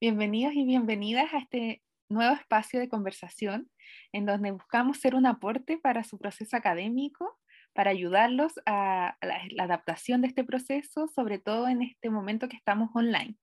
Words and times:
Bienvenidos 0.00 0.54
y 0.54 0.64
bienvenidas 0.64 1.34
a 1.34 1.38
este 1.38 1.82
nuevo 2.08 2.32
espacio 2.32 2.78
de 2.78 2.88
conversación 2.88 3.68
en 4.12 4.26
donde 4.26 4.52
buscamos 4.52 4.98
ser 4.98 5.16
un 5.16 5.26
aporte 5.26 5.76
para 5.76 6.04
su 6.04 6.18
proceso 6.18 6.56
académico, 6.56 7.36
para 7.72 7.90
ayudarlos 7.90 8.52
a 8.64 9.16
la, 9.20 9.64
adaptación 9.64 10.20
de 10.20 10.28
este 10.28 10.44
proceso, 10.44 11.08
sobre 11.08 11.40
todo 11.40 11.66
en 11.66 11.82
este 11.82 12.10
momento 12.10 12.48
que 12.48 12.54
estamos 12.54 12.90
online. 12.94 13.34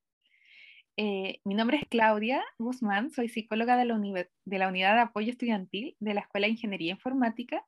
Eh, 0.95 1.41
mi 1.43 1.55
nombre 1.55 1.75
es 1.75 1.89
Claudia 1.89 2.41
Guzmán, 2.57 3.11
soy 3.11 3.27
psicóloga 3.27 3.75
de 3.75 3.83
la, 3.83 3.99
de 4.45 4.57
la 4.57 4.69
Unidad 4.69 4.95
de 4.95 5.01
Apoyo 5.01 5.31
Estudiantil 5.31 5.97
de 5.99 6.13
la 6.13 6.21
Escuela 6.21 6.47
de 6.47 6.51
Ingeniería 6.51 6.91
Informática 6.91 7.65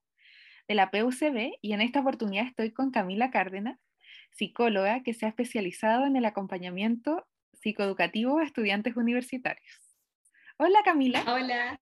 de 0.69 0.75
la 0.75 0.91
PUCB 0.91 1.57
y 1.61 1.73
en 1.73 1.81
esta 1.81 1.99
oportunidad 1.99 2.47
estoy 2.47 2.71
con 2.71 2.91
Camila 2.91 3.31
Cárdenas, 3.31 3.77
psicóloga 4.31 5.03
que 5.03 5.13
se 5.13 5.25
ha 5.25 5.29
especializado 5.29 6.05
en 6.05 6.15
el 6.15 6.23
acompañamiento 6.23 7.27
psicoeducativo 7.67 8.39
a 8.39 8.45
estudiantes 8.45 8.95
universitarios. 8.95 9.75
Hola 10.57 10.79
Camila. 10.85 11.23
Hola, 11.27 11.79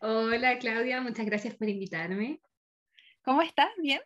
hola 0.00 0.58
Claudia, 0.58 1.00
muchas 1.02 1.26
gracias 1.26 1.54
por 1.56 1.68
invitarme. 1.68 2.40
¿Cómo 3.22 3.42
estás? 3.42 3.68
¿Bien? 3.82 4.00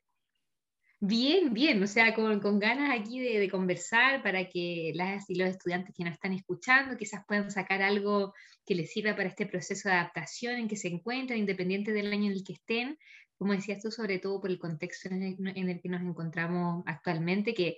Bien, 0.99 1.53
bien, 1.53 1.83
o 1.83 1.87
sea, 1.87 2.15
con, 2.15 2.41
con 2.41 2.59
ganas 2.59 2.99
aquí 2.99 3.21
de, 3.21 3.39
de, 3.39 3.51
conversar 3.51 4.23
para 4.23 4.49
que 4.49 4.93
las 4.95 5.29
y 5.29 5.35
los 5.35 5.49
estudiantes 5.51 5.95
que 5.95 6.03
nos 6.03 6.15
están 6.15 6.33
escuchando 6.33 6.97
quizás 6.97 7.25
puedan 7.29 7.51
sacar 7.51 7.83
algo 7.83 8.33
que 8.65 8.75
les 8.75 8.91
sirva 8.91 9.15
para 9.15 9.29
este 9.29 9.47
proceso 9.47 9.89
de 9.89 9.97
adaptación 9.97 10.55
en 10.57 10.69
que 10.69 10.77
se 10.77 10.89
encuentran, 10.89 11.39
independiente 11.39 11.93
del 11.93 12.11
año 12.11 12.27
en 12.27 12.33
el 12.33 12.45
que 12.45 12.55
estén, 12.55 12.99
como 13.37 13.53
decías 13.53 13.83
tú, 13.83 13.91
sobre 13.91 14.19
todo 14.19 14.41
por 14.41 14.51
el 14.51 14.59
contexto 14.59 15.09
en 15.11 15.23
el, 15.23 15.81
que 15.81 15.89
nos 15.89 16.01
encontramos 16.01 16.83
actualmente, 16.87 17.53
que 17.53 17.77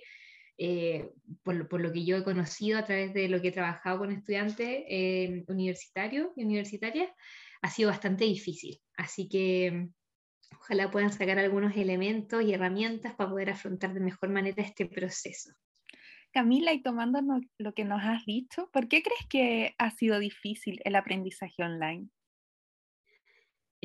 eh, 0.57 1.11
por, 1.43 1.67
por, 1.67 1.81
lo 1.81 1.91
que 1.91 2.03
yo 2.03 2.17
he 2.17 2.23
conocido 2.23 2.79
a 2.79 2.85
través 2.85 3.13
de 3.13 3.29
lo 3.29 3.41
que 3.41 3.49
he 3.49 3.51
trabajado 3.51 3.99
con 3.99 4.11
estudiantes 4.11 4.83
eh, 4.87 5.43
universitarios 5.47 6.29
y 6.35 6.43
universitarias, 6.43 7.09
ha 7.61 7.69
sido 7.69 7.89
bastante 7.89 8.25
difícil. 8.25 8.81
Así 8.95 9.29
que 9.29 9.89
ojalá 10.59 10.89
puedan 10.89 11.11
sacar 11.11 11.39
algunos 11.39 11.75
elementos 11.75 12.43
y 12.43 12.53
herramientas 12.53 13.13
para 13.15 13.29
poder 13.29 13.51
afrontar 13.51 13.93
de 13.93 13.99
mejor 13.99 14.29
manera 14.29 14.63
este 14.63 14.85
proceso. 14.85 15.51
Camila, 16.31 16.73
y 16.73 16.81
tomando 16.81 17.19
lo 17.57 17.73
que 17.73 17.85
nos 17.85 18.01
has 18.03 18.25
dicho, 18.25 18.69
¿por 18.71 18.87
qué 18.87 19.01
crees 19.01 19.25
que 19.29 19.75
ha 19.77 19.91
sido 19.91 20.19
difícil 20.19 20.79
el 20.83 20.95
aprendizaje 20.95 21.63
online? 21.63 22.09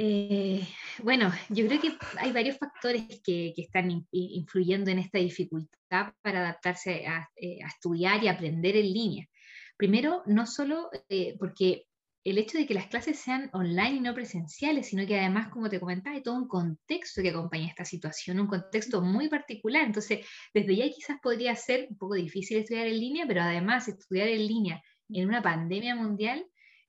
Eh, 0.04 0.66
bueno, 1.04 1.32
yo 1.48 1.64
creo 1.68 1.80
que 1.80 1.92
hay 2.18 2.32
varios 2.32 2.58
factores 2.58 3.04
que, 3.22 3.52
que 3.54 3.62
están 3.62 4.04
influyendo 4.10 4.90
en 4.90 4.98
esta 4.98 5.18
dificultad 5.18 6.12
para 6.22 6.40
adaptarse 6.40 7.06
a, 7.06 7.30
eh, 7.36 7.62
a, 7.62 7.68
estudiar 7.68 8.24
y 8.24 8.26
aprender 8.26 8.74
en 8.74 8.92
línea. 8.92 9.28
Primero, 9.76 10.24
no 10.26 10.44
solo 10.48 10.90
eh, 11.08 11.36
porque 11.38 11.84
el 12.24 12.38
hecho 12.38 12.58
de 12.58 12.66
que 12.66 12.74
las 12.74 12.88
clases 12.88 13.20
sean 13.20 13.48
online 13.52 13.92
y 13.92 14.00
no 14.00 14.12
presenciales, 14.12 14.88
sino 14.88 15.06
que 15.06 15.20
además, 15.20 15.50
como 15.50 15.70
te 15.70 15.78
comentaba, 15.78 16.16
hay 16.16 16.22
todo 16.24 16.34
un 16.34 16.48
contexto 16.48 17.22
que 17.22 17.30
acompaña 17.30 17.68
esta 17.68 17.84
situación, 17.84 18.40
un 18.40 18.48
contexto 18.48 19.02
muy 19.02 19.28
particular. 19.28 19.84
Entonces, 19.84 20.26
desde 20.52 20.74
ya 20.74 20.90
quizás 20.90 21.20
podría 21.22 21.54
ser 21.54 21.86
un 21.90 21.96
poco 21.96 22.14
difícil 22.14 22.58
estudiar 22.58 22.88
en 22.88 22.98
línea, 22.98 23.24
pero 23.28 23.42
además 23.42 23.86
estudiar 23.86 24.26
en 24.26 24.48
línea 24.48 24.82
en 25.08 25.28
una 25.28 25.42
pandemia 25.42 25.94
mundial 25.94 26.44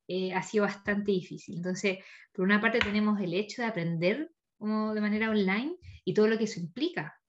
eh, 0.07 0.33
ha 0.33 0.43
sido 0.43 0.65
bastante 0.65 1.11
difícil. 1.11 1.57
Entonces, 1.57 1.99
por 2.31 2.45
una 2.45 2.61
parte 2.61 2.79
tenemos 2.79 3.19
el 3.19 3.33
hecho 3.33 3.61
de 3.61 3.67
aprender 3.67 4.29
de 4.59 5.01
manera 5.01 5.29
online 5.29 5.75
y 6.05 6.13
todo 6.13 6.27
lo 6.27 6.37
que 6.37 6.45
eso 6.45 6.59
implica. 6.59 7.19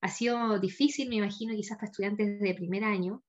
Ha 0.00 0.08
sido 0.08 0.58
difícil, 0.60 1.08
me 1.08 1.16
imagino, 1.16 1.54
quizás 1.54 1.78
para 1.78 1.90
estudiantes 1.90 2.38
de 2.38 2.54
primer 2.54 2.84
año, 2.84 3.24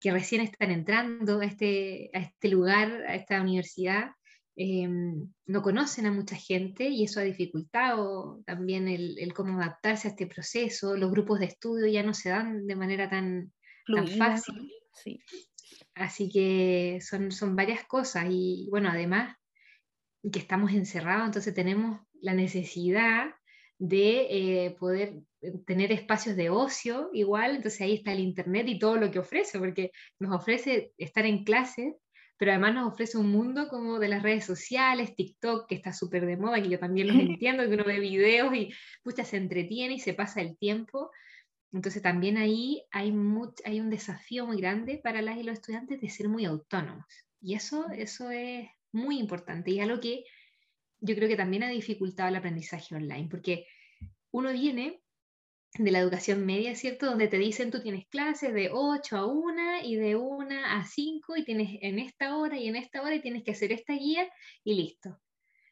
que 0.00 0.10
recién 0.10 0.42
están 0.42 0.70
entrando 0.70 1.40
a 1.40 1.44
este, 1.44 2.10
a 2.12 2.18
este 2.18 2.48
lugar, 2.48 3.04
a 3.06 3.14
esta 3.14 3.40
universidad, 3.40 4.10
em, 4.56 5.32
no 5.46 5.62
conocen 5.62 6.06
a 6.06 6.12
mucha 6.12 6.36
gente 6.36 6.88
y 6.88 7.04
eso 7.04 7.20
ha 7.20 7.24
dificultado 7.24 8.42
también 8.44 8.88
el, 8.88 9.18
el, 9.18 9.32
cómo 9.34 9.60
adaptarse 9.60 10.08
a 10.08 10.10
este 10.10 10.26
proceso. 10.26 10.96
Los 10.96 11.10
grupos 11.10 11.38
de 11.38 11.46
estudio 11.46 11.86
ya 11.86 12.02
no 12.02 12.14
se 12.14 12.30
dan 12.30 12.66
de 12.66 12.76
manera 12.76 13.08
tan, 13.08 13.52
tan 13.86 14.08
fácil. 14.08 14.70
Sí. 14.92 15.20
Así 15.96 16.30
que 16.30 17.00
son, 17.00 17.32
son 17.32 17.56
varias 17.56 17.84
cosas 17.84 18.26
y 18.28 18.68
bueno, 18.70 18.90
además 18.90 19.34
que 20.30 20.38
estamos 20.38 20.72
encerrados, 20.72 21.26
entonces 21.26 21.54
tenemos 21.54 22.00
la 22.20 22.34
necesidad 22.34 23.34
de 23.78 24.66
eh, 24.66 24.76
poder 24.78 25.22
tener 25.66 25.92
espacios 25.92 26.36
de 26.36 26.50
ocio 26.50 27.10
igual, 27.14 27.56
entonces 27.56 27.80
ahí 27.80 27.94
está 27.94 28.12
el 28.12 28.20
Internet 28.20 28.66
y 28.68 28.78
todo 28.78 28.96
lo 28.96 29.10
que 29.10 29.20
ofrece, 29.20 29.58
porque 29.58 29.90
nos 30.18 30.34
ofrece 30.34 30.92
estar 30.98 31.24
en 31.24 31.44
clase, 31.44 31.94
pero 32.36 32.50
además 32.50 32.74
nos 32.74 32.92
ofrece 32.92 33.16
un 33.16 33.30
mundo 33.30 33.68
como 33.68 33.98
de 33.98 34.08
las 34.08 34.22
redes 34.22 34.44
sociales, 34.44 35.14
TikTok, 35.14 35.66
que 35.66 35.76
está 35.76 35.94
súper 35.94 36.26
de 36.26 36.36
moda, 36.36 36.60
que 36.60 36.68
yo 36.68 36.78
también 36.78 37.08
lo 37.08 37.14
entiendo, 37.20 37.66
que 37.66 37.74
uno 37.74 37.84
ve 37.84 38.00
videos 38.00 38.54
y 38.54 38.70
pucha, 39.02 39.24
se 39.24 39.38
entretiene 39.38 39.94
y 39.94 40.00
se 40.00 40.12
pasa 40.12 40.42
el 40.42 40.58
tiempo, 40.58 41.10
entonces 41.72 42.02
también 42.02 42.36
ahí 42.36 42.82
hay, 42.90 43.12
hay 43.64 43.80
un 43.80 43.90
desafío 43.90 44.46
muy 44.46 44.58
grande 44.58 45.00
para 45.02 45.22
las 45.22 45.36
y 45.36 45.42
los 45.42 45.54
estudiantes 45.54 46.00
de 46.00 46.08
ser 46.08 46.28
muy 46.28 46.44
autónomos. 46.44 47.06
Y 47.40 47.54
eso, 47.54 47.86
eso 47.90 48.30
es 48.30 48.68
muy 48.92 49.18
importante 49.18 49.70
y 49.70 49.80
algo 49.80 50.00
que 50.00 50.24
yo 51.00 51.14
creo 51.14 51.28
que 51.28 51.36
también 51.36 51.62
ha 51.62 51.68
dificultado 51.68 52.28
el 52.28 52.36
aprendizaje 52.36 52.94
online, 52.94 53.28
porque 53.30 53.66
uno 54.30 54.52
viene 54.52 55.02
de 55.74 55.90
la 55.90 55.98
educación 55.98 56.46
media, 56.46 56.74
¿cierto? 56.74 57.06
Donde 57.06 57.28
te 57.28 57.38
dicen 57.38 57.70
tú 57.70 57.82
tienes 57.82 58.06
clases 58.08 58.54
de 58.54 58.70
8 58.72 59.16
a 59.16 59.26
1 59.26 59.82
y 59.84 59.96
de 59.96 60.16
1 60.16 60.64
a 60.64 60.84
5 60.84 61.36
y 61.36 61.44
tienes 61.44 61.78
en 61.82 61.98
esta 61.98 62.36
hora 62.36 62.58
y 62.58 62.68
en 62.68 62.76
esta 62.76 63.02
hora 63.02 63.14
y 63.14 63.20
tienes 63.20 63.44
que 63.44 63.50
hacer 63.50 63.72
esta 63.72 63.92
guía 63.92 64.28
y 64.64 64.74
listo. 64.74 65.20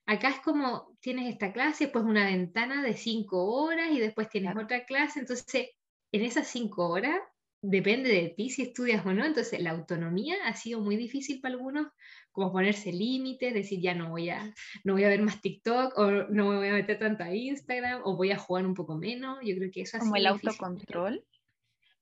Acá 0.07 0.29
es 0.29 0.41
como 0.41 0.97
tienes 1.01 1.33
esta 1.33 1.53
clase, 1.53 1.85
después 1.85 2.05
una 2.05 2.27
ventana 2.27 2.83
de 2.83 2.95
5 2.95 3.45
horas 3.45 3.91
y 3.91 4.01
después 4.01 4.29
tienes 4.29 4.55
otra 4.57 4.85
clase, 4.85 5.21
entonces 5.21 5.71
en 6.15 6.23
esas 6.23 6.47
cinco 6.47 6.89
horas 6.89 7.19
depende 7.61 8.11
de 8.11 8.29
ti 8.37 8.51
si 8.51 8.63
estudias 8.63 9.05
o 9.05 9.13
no, 9.13 9.25
entonces 9.25 9.59
la 9.61 9.71
autonomía 9.71 10.37
ha 10.45 10.55
sido 10.55 10.81
muy 10.81 10.97
difícil 10.97 11.41
para 11.41 11.55
algunos, 11.55 11.89
como 12.31 12.53
ponerse 12.53 12.93
límites, 12.93 13.55
decir 13.55 13.81
ya 13.81 13.95
no 13.95 14.11
voy 14.11 14.29
a, 14.29 14.55
no 14.85 14.93
voy 14.93 15.05
a 15.05 15.09
ver 15.09 15.23
más 15.23 15.41
TikTok 15.41 15.99
o 15.99 16.11
no 16.11 16.51
me 16.51 16.57
voy 16.57 16.69
a 16.69 16.75
meter 16.75 16.99
tanto 16.99 17.25
a 17.25 17.35
Instagram 17.35 18.03
o 18.05 18.17
voy 18.17 18.31
a 18.31 18.39
jugar 18.39 18.67
un 18.67 18.75
poco 18.75 18.97
menos, 18.97 19.39
yo 19.43 19.57
creo 19.57 19.71
que 19.73 19.81
eso 19.83 19.97
ha 19.97 20.01
Como 20.01 20.17
el 20.17 20.27
autocontrol. 20.27 21.25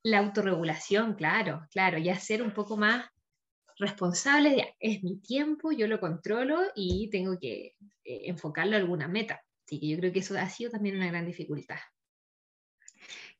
La 0.02 0.18
autorregulación, 0.18 1.14
claro, 1.14 1.66
claro, 1.70 1.96
ya 1.96 2.16
ser 2.16 2.42
un 2.42 2.52
poco 2.52 2.76
más 2.76 3.06
responsable, 3.78 4.50
de, 4.50 4.74
es 4.80 5.02
mi 5.02 5.20
tiempo, 5.20 5.70
yo 5.70 5.86
lo 5.86 6.00
controlo 6.00 6.60
y 6.74 7.08
tengo 7.10 7.38
que 7.38 7.76
eh, 8.04 8.22
enfocarlo 8.24 8.76
a 8.76 8.80
alguna 8.80 9.06
meta. 9.06 9.40
Así 9.64 9.78
que 9.78 9.88
yo 9.88 9.96
creo 9.98 10.12
que 10.12 10.18
eso 10.18 10.36
ha 10.36 10.48
sido 10.48 10.70
también 10.70 10.96
una 10.96 11.06
gran 11.06 11.24
dificultad. 11.24 11.78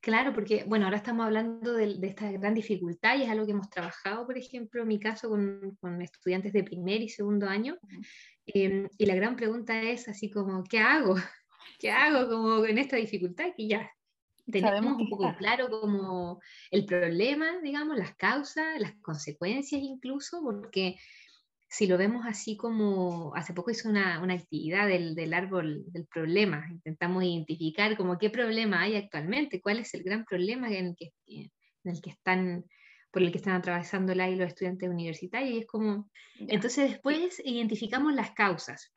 Claro, 0.02 0.32
porque 0.32 0.64
bueno, 0.66 0.86
ahora 0.86 0.96
estamos 0.96 1.24
hablando 1.24 1.74
de, 1.74 1.94
de, 1.94 2.08
esta 2.08 2.28
gran 2.32 2.54
dificultad 2.54 3.16
y 3.16 3.22
es 3.22 3.28
algo 3.28 3.46
que 3.46 3.52
hemos 3.52 3.70
trabajado, 3.70 4.26
por 4.26 4.36
ejemplo, 4.36 4.82
en 4.82 4.88
mi 4.88 4.98
caso 4.98 5.28
con, 5.28 5.78
con 5.80 6.02
estudiantes 6.02 6.52
de 6.52 6.64
primer 6.64 7.00
y 7.02 7.08
segundo 7.08 7.48
año. 7.48 7.78
Eh, 8.46 8.88
y 8.98 9.06
la 9.06 9.14
gran 9.14 9.36
pregunta 9.36 9.80
es 9.80 10.08
así 10.08 10.28
como, 10.28 10.64
¿qué 10.64 10.80
hago? 10.80 11.14
¿Qué 11.78 11.92
hago 11.92 12.28
como 12.28 12.66
en 12.66 12.78
esta 12.78 12.96
dificultad? 12.96 13.52
Que 13.56 13.68
ya 13.68 13.92
tenemos 14.50 15.00
un 15.00 15.08
poco 15.08 15.36
claro 15.38 15.70
como 15.70 16.40
el 16.72 16.84
problema, 16.84 17.60
digamos, 17.62 17.96
las 17.96 18.16
causas, 18.16 18.80
las 18.80 18.94
consecuencias 19.02 19.80
incluso, 19.82 20.42
porque 20.42 20.96
si 21.72 21.86
lo 21.86 21.96
vemos 21.96 22.26
así 22.26 22.54
como, 22.54 23.34
hace 23.34 23.54
poco 23.54 23.70
hice 23.70 23.88
una, 23.88 24.20
una 24.20 24.34
actividad 24.34 24.86
del, 24.86 25.14
del, 25.14 25.32
árbol 25.32 25.84
del 25.86 26.06
problema, 26.06 26.66
intentamos 26.70 27.24
identificar 27.24 27.96
como 27.96 28.18
qué 28.18 28.28
problema 28.28 28.82
hay 28.82 28.96
actualmente, 28.96 29.62
cuál 29.62 29.78
es 29.78 29.94
el 29.94 30.02
gran 30.02 30.26
problema 30.26 30.68
en 30.68 30.88
el 30.88 30.94
que, 30.94 31.12
en 31.26 31.50
el 31.84 32.02
que 32.02 32.10
están, 32.10 32.66
por 33.10 33.22
el 33.22 33.32
que 33.32 33.38
están 33.38 33.54
atravesando 33.54 34.14
la 34.14 34.28
y 34.28 34.36
los 34.36 34.48
estudiantes 34.48 34.90
universitarios, 34.90 35.50
y 35.50 35.58
es 35.60 35.66
como, 35.66 36.10
entonces 36.40 36.90
después 36.90 37.40
identificamos 37.42 38.12
las 38.12 38.32
causas, 38.32 38.92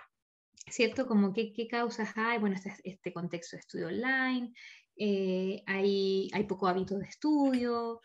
¿cierto? 0.68 1.08
Como 1.08 1.32
qué, 1.32 1.54
qué 1.54 1.70
causas 1.70 2.12
hay, 2.18 2.40
bueno, 2.40 2.58
este, 2.58 2.74
este 2.84 3.14
contexto 3.14 3.56
de 3.56 3.62
estudio 3.62 3.88
online, 3.88 4.52
eh, 4.98 5.64
hay, 5.66 6.30
hay 6.34 6.44
poco 6.44 6.68
hábito 6.68 6.98
de 6.98 7.06
estudio, 7.06 8.02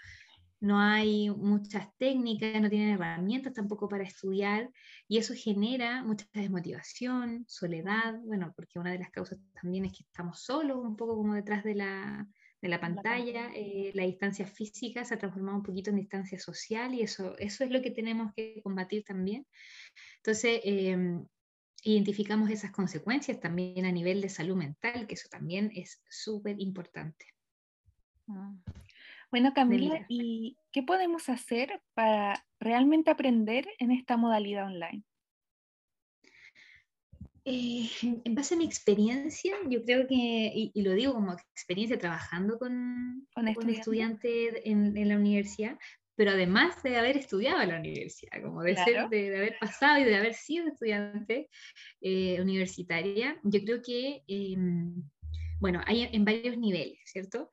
no 0.61 0.79
hay 0.79 1.31
muchas 1.31 1.89
técnicas, 1.97 2.61
no 2.61 2.69
tienen 2.69 2.91
herramientas 2.91 3.55
tampoco 3.55 3.89
para 3.89 4.05
estudiar 4.05 4.71
y 5.09 5.17
eso 5.17 5.33
genera 5.35 6.05
mucha 6.05 6.27
desmotivación, 6.35 7.45
soledad, 7.49 8.15
bueno, 8.25 8.53
porque 8.55 8.79
una 8.79 8.93
de 8.93 8.99
las 8.99 9.11
causas 9.11 9.39
también 9.61 9.87
es 9.87 9.93
que 9.93 10.05
estamos 10.05 10.43
solos, 10.43 10.79
un 10.85 10.97
poco 10.97 11.17
como 11.17 11.35
detrás 11.35 11.65
de 11.65 11.75
la, 11.75 12.29
de 12.61 12.69
la 12.69 12.79
pantalla, 12.79 13.51
eh, 13.55 13.91
la 13.95 14.05
distancia 14.05 14.47
física 14.47 15.03
se 15.05 15.15
ha 15.15 15.19
transformado 15.19 15.57
un 15.57 15.63
poquito 15.63 15.89
en 15.89 15.97
distancia 15.97 16.39
social 16.39 16.93
y 16.93 17.03
eso, 17.03 17.37
eso 17.39 17.65
es 17.65 17.71
lo 17.71 17.81
que 17.81 17.91
tenemos 17.91 18.35
que 18.35 18.61
combatir 18.63 19.03
también. 19.03 19.47
Entonces, 20.19 20.61
em, 20.65 21.25
identificamos 21.85 22.51
esas 22.51 22.71
consecuencias 22.71 23.41
también 23.41 23.87
a 23.87 23.93
nivel 23.93 24.21
de 24.21 24.29
salud 24.29 24.57
mental, 24.57 25.07
que 25.07 25.15
eso 25.15 25.29
también 25.31 25.73
es 25.75 26.03
súper 26.07 26.61
importante. 26.61 27.25
Ah. 28.29 28.53
Bueno, 29.31 29.53
Camila, 29.55 30.05
¿y 30.09 30.57
qué 30.73 30.83
podemos 30.83 31.29
hacer 31.29 31.81
para 31.95 32.45
realmente 32.59 33.11
aprender 33.11 33.67
en 33.79 33.93
esta 33.93 34.17
modalidad 34.17 34.67
online? 34.67 35.05
Eh, 37.45 37.89
en 38.03 38.35
base 38.35 38.55
a 38.55 38.59
mi 38.59 38.65
experiencia, 38.65 39.55
yo 39.69 39.83
creo 39.85 40.07
que, 40.07 40.71
y, 40.75 40.83
lo 40.83 40.93
digo 40.93 41.15
como 41.15 41.33
experiencia 41.33 41.99
trabajando 41.99 42.59
con, 42.59 43.27
con, 43.35 43.49
estudiantes 43.49 44.61
en, 44.65 44.97
en, 44.97 45.09
la 45.09 45.17
universidad, 45.17 45.79
pero 46.17 46.33
además 46.33 46.83
de 46.83 46.99
haber 46.99 47.17
estudiado 47.17 47.63
en 47.63 47.71
la 47.71 47.79
universidad, 47.79 48.43
como 48.43 48.63
de, 48.63 48.77
ser, 48.77 49.09
de, 49.09 49.37
haber 49.37 49.57
pasado 49.59 49.99
y 50.01 50.05
de 50.05 50.17
haber 50.17 50.35
sido 50.35 50.69
estudiante 50.69 51.49
eh, 52.03 52.41
universitaria, 52.43 53.41
yo 53.43 53.61
creo 53.65 53.81
que, 53.81 54.23
em, 54.29 55.03
bueno, 55.61 55.81
hay 55.87 56.11
en 56.13 56.25
varios 56.25 56.59
niveles, 56.59 56.99
¿cierto? 57.05 57.49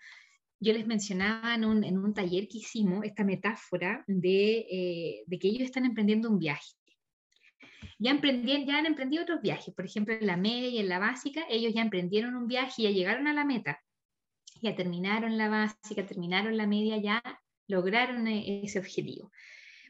Yo 0.59 0.74
les 0.74 0.88
mencionaba 0.88 1.54
en 1.56 1.65
un, 1.65 1.83
en 1.83 1.98
un 1.98 2.13
taller 2.13 2.48
que 2.48 2.57
hicimos 2.59 3.06
esta 3.06 3.24
metáfora 3.24 4.04
de, 4.07 4.65
eh, 4.71 5.24
de 5.25 5.39
que 5.39 5.48
ellos 5.48 5.63
están 5.63 5.86
emprendiendo 5.86 6.30
un 6.30 6.39
viaje 6.39 6.77
ya, 8.00 8.13
ya 8.13 8.77
han 8.77 8.86
emprendido 8.86 9.24
otros 9.24 9.42
viajes, 9.42 9.74
por 9.74 9.86
ejemplo, 9.86 10.13
en 10.13 10.27
la 10.27 10.38
media 10.38 10.69
y 10.69 10.80
en 10.80 10.89
la 10.89 11.00
básica, 11.00 11.45
ellos 11.50 11.74
ya 11.74 11.81
emprendieron 11.81 12.36
un 12.36 12.48
viaje 12.48 12.81
y 12.81 12.83
ya 12.83 12.92
llegaron 12.92 13.27
a 13.27 13.33
la 13.33 13.45
meta, 13.45 13.81
ya 14.62 14.75
terminaron 14.75 15.38
la 15.38 15.50
básica, 15.50 16.06
terminaron 16.06 16.57
la 16.57 16.68
media, 16.68 16.98
ya 16.98 17.24
lograron 17.68 18.27
e, 18.27 18.63
ese 18.63 18.80
objetivo. 18.80 19.31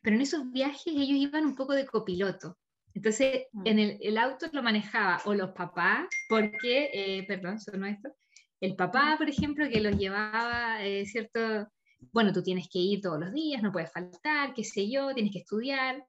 Pero 0.01 0.15
en 0.15 0.21
esos 0.21 0.51
viajes 0.51 0.87
ellos 0.87 1.17
iban 1.17 1.45
un 1.45 1.55
poco 1.55 1.73
de 1.73 1.85
copiloto. 1.85 2.57
Entonces, 2.93 3.45
mm. 3.51 3.67
en 3.67 3.79
el, 4.01 4.17
auto 4.17 4.47
lo 4.53 4.63
manejaba 4.63 5.21
o 5.25 5.33
los 5.33 5.51
papás, 5.51 6.07
porque, 6.29 6.89
eh, 6.93 7.25
perdón, 7.27 7.59
sonó 7.59 7.85
esto, 7.85 8.09
el 8.59 8.75
papá, 8.75 9.15
por 9.17 9.29
ejemplo, 9.29 9.69
que 9.69 9.81
los 9.81 9.97
llevaba, 9.97 10.83
eh, 10.83 11.05
¿cierto? 11.05 11.67
Bueno, 12.11 12.31
tú 12.33 12.41
tienes 12.43 12.67
que 12.69 12.79
ir 12.79 13.01
todos 13.01 13.19
los 13.19 13.33
días, 13.33 13.61
no 13.61 13.71
puedes 13.71 13.91
faltar, 13.91 14.53
qué 14.53 14.63
sé 14.63 14.89
yo, 14.89 15.13
tienes 15.13 15.31
que 15.31 15.39
estudiar. 15.39 16.03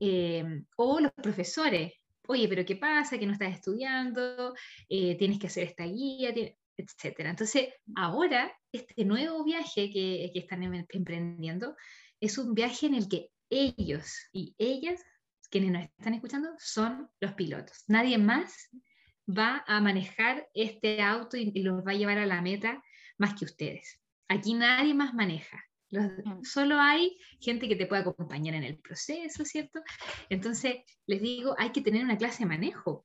Eh, 0.00 0.44
o 0.76 1.00
los 1.00 1.12
profesores, 1.12 1.92
oye, 2.26 2.48
pero 2.48 2.64
¿qué 2.64 2.76
pasa? 2.76 3.18
Que 3.18 3.26
no 3.26 3.32
estás 3.32 3.54
estudiando, 3.54 4.54
eh, 4.88 5.16
tienes 5.16 5.38
que 5.38 5.46
hacer 5.46 5.64
esta 5.64 5.84
guía, 5.84 6.30
etc. 6.30 7.14
Entonces, 7.18 7.68
ahora, 7.96 8.52
este 8.72 9.04
nuevo 9.04 9.44
viaje 9.44 9.90
que, 9.90 10.30
que 10.32 10.40
están 10.40 10.62
em, 10.62 10.84
emprendiendo 10.88 11.76
es 12.20 12.38
un 12.38 12.54
viaje 12.54 12.86
en 12.86 12.94
el 12.94 13.08
que 13.08 13.28
ellos 13.50 14.28
y 14.32 14.54
ellas, 14.58 15.02
quienes 15.50 15.70
nos 15.70 15.82
están 15.82 16.14
escuchando, 16.14 16.48
son 16.58 17.08
los 17.20 17.34
pilotos. 17.34 17.84
Nadie 17.88 18.18
más 18.18 18.70
va 19.28 19.64
a 19.66 19.80
manejar 19.80 20.48
este 20.54 21.02
auto 21.02 21.36
y, 21.36 21.52
y 21.54 21.62
los 21.62 21.86
va 21.86 21.92
a 21.92 21.94
llevar 21.94 22.18
a 22.18 22.26
la 22.26 22.42
meta 22.42 22.82
más 23.18 23.34
que 23.34 23.44
ustedes. 23.44 24.00
Aquí 24.28 24.54
nadie 24.54 24.94
más 24.94 25.14
maneja. 25.14 25.62
Mm. 25.92 26.42
solo 26.42 26.78
hay 26.78 27.18
gente 27.38 27.68
que 27.68 27.76
te 27.76 27.86
puede 27.86 28.00
acompañar 28.00 28.54
en 28.54 28.64
el 28.64 28.78
proceso, 28.78 29.44
¿cierto? 29.44 29.80
Entonces, 30.30 30.76
les 31.06 31.20
digo, 31.20 31.54
hay 31.58 31.70
que 31.70 31.82
tener 31.82 32.02
una 32.02 32.16
clase 32.16 32.44
de 32.44 32.48
manejo. 32.48 33.04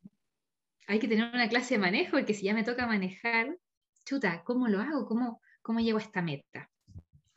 Hay 0.88 1.00
que 1.00 1.08
tener 1.08 1.30
una 1.34 1.50
clase 1.50 1.76
de 1.76 1.80
manejo, 1.80 2.12
porque 2.12 2.34
si 2.34 2.46
ya 2.46 2.54
me 2.54 2.64
toca 2.64 2.88
manejar, 2.88 3.58
chuta, 4.06 4.42
¿cómo 4.46 4.70
lo 4.70 4.80
hago? 4.80 5.06
¿Cómo, 5.06 5.42
cómo 5.62 5.82
llego 5.82 5.98
a 5.98 6.02
esta 6.02 6.22
meta? 6.22 6.72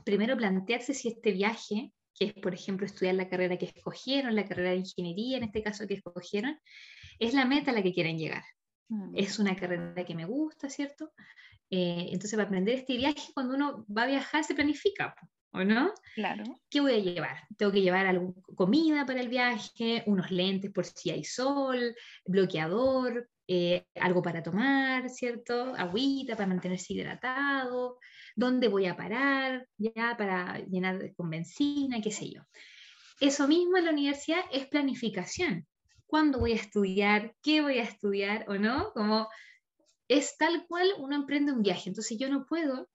Primero, 0.04 0.36
plantearse 0.36 0.94
si 0.94 1.08
este 1.08 1.32
viaje, 1.32 1.92
que 2.14 2.26
es, 2.26 2.34
por 2.34 2.54
ejemplo, 2.54 2.86
estudiar 2.86 3.16
la 3.16 3.28
carrera 3.28 3.56
que 3.56 3.66
escogieron, 3.66 4.36
la 4.36 4.46
carrera 4.46 4.70
de 4.70 4.76
ingeniería, 4.76 5.38
en 5.38 5.44
este 5.44 5.64
caso 5.64 5.86
que 5.88 5.94
escogieron, 5.94 6.60
es 7.18 7.34
la 7.34 7.44
meta 7.44 7.72
a 7.72 7.74
la 7.74 7.82
que 7.82 7.92
quieren 7.92 8.18
llegar. 8.18 8.44
Mm. 8.90 9.12
Es 9.16 9.38
una 9.38 9.56
carrera 9.56 10.04
que 10.04 10.14
me 10.14 10.26
gusta, 10.26 10.68
¿cierto? 10.68 11.12
Eh, 11.70 12.08
entonces, 12.10 12.32
para 12.32 12.44
aprender 12.48 12.74
este 12.74 12.96
viaje, 12.96 13.32
cuando 13.32 13.54
uno 13.54 13.86
va 13.86 14.02
a 14.02 14.06
viajar, 14.06 14.44
se 14.44 14.54
planifica. 14.54 15.14
¿o 15.52 15.64
no? 15.64 15.92
Claro. 16.14 16.44
¿Qué 16.68 16.80
voy 16.80 16.92
a 16.92 16.98
llevar? 16.98 17.38
Tengo 17.56 17.72
que 17.72 17.80
llevar 17.80 18.06
alguna 18.06 18.40
comida 18.54 19.04
para 19.04 19.20
el 19.20 19.28
viaje, 19.28 20.02
unos 20.06 20.30
lentes 20.30 20.70
por 20.70 20.84
si 20.84 21.10
hay 21.10 21.24
sol, 21.24 21.94
bloqueador, 22.24 23.28
eh, 23.48 23.84
algo 23.96 24.22
para 24.22 24.42
tomar, 24.42 25.08
¿cierto? 25.08 25.74
Agüita 25.76 26.36
para 26.36 26.46
mantenerse 26.46 26.92
hidratado, 26.92 27.98
dónde 28.36 28.68
voy 28.68 28.86
a 28.86 28.96
parar, 28.96 29.66
ya 29.76 30.14
para 30.16 30.58
llenar 30.58 31.12
con 31.16 31.30
benzina, 31.30 32.00
qué 32.00 32.12
sé 32.12 32.30
yo. 32.30 32.42
Eso 33.20 33.48
mismo 33.48 33.76
en 33.76 33.86
la 33.86 33.90
universidad 33.90 34.42
es 34.52 34.66
planificación. 34.68 35.66
¿Cuándo 36.10 36.40
voy 36.40 36.52
a 36.52 36.56
estudiar? 36.56 37.36
¿Qué 37.40 37.62
voy 37.62 37.78
a 37.78 37.84
estudiar 37.84 38.44
o 38.48 38.54
no? 38.54 38.92
Como 38.92 39.28
es 40.08 40.36
tal 40.36 40.66
cual 40.66 40.88
uno 40.98 41.14
emprende 41.14 41.52
un 41.52 41.62
viaje. 41.62 41.88
Entonces 41.88 42.18
yo 42.18 42.28
no 42.28 42.46
puedo 42.46 42.90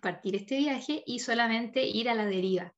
partir 0.00 0.34
este 0.34 0.56
viaje 0.56 1.04
y 1.06 1.20
solamente 1.20 1.84
ir 1.84 2.10
a 2.10 2.14
la 2.14 2.26
deriva, 2.26 2.74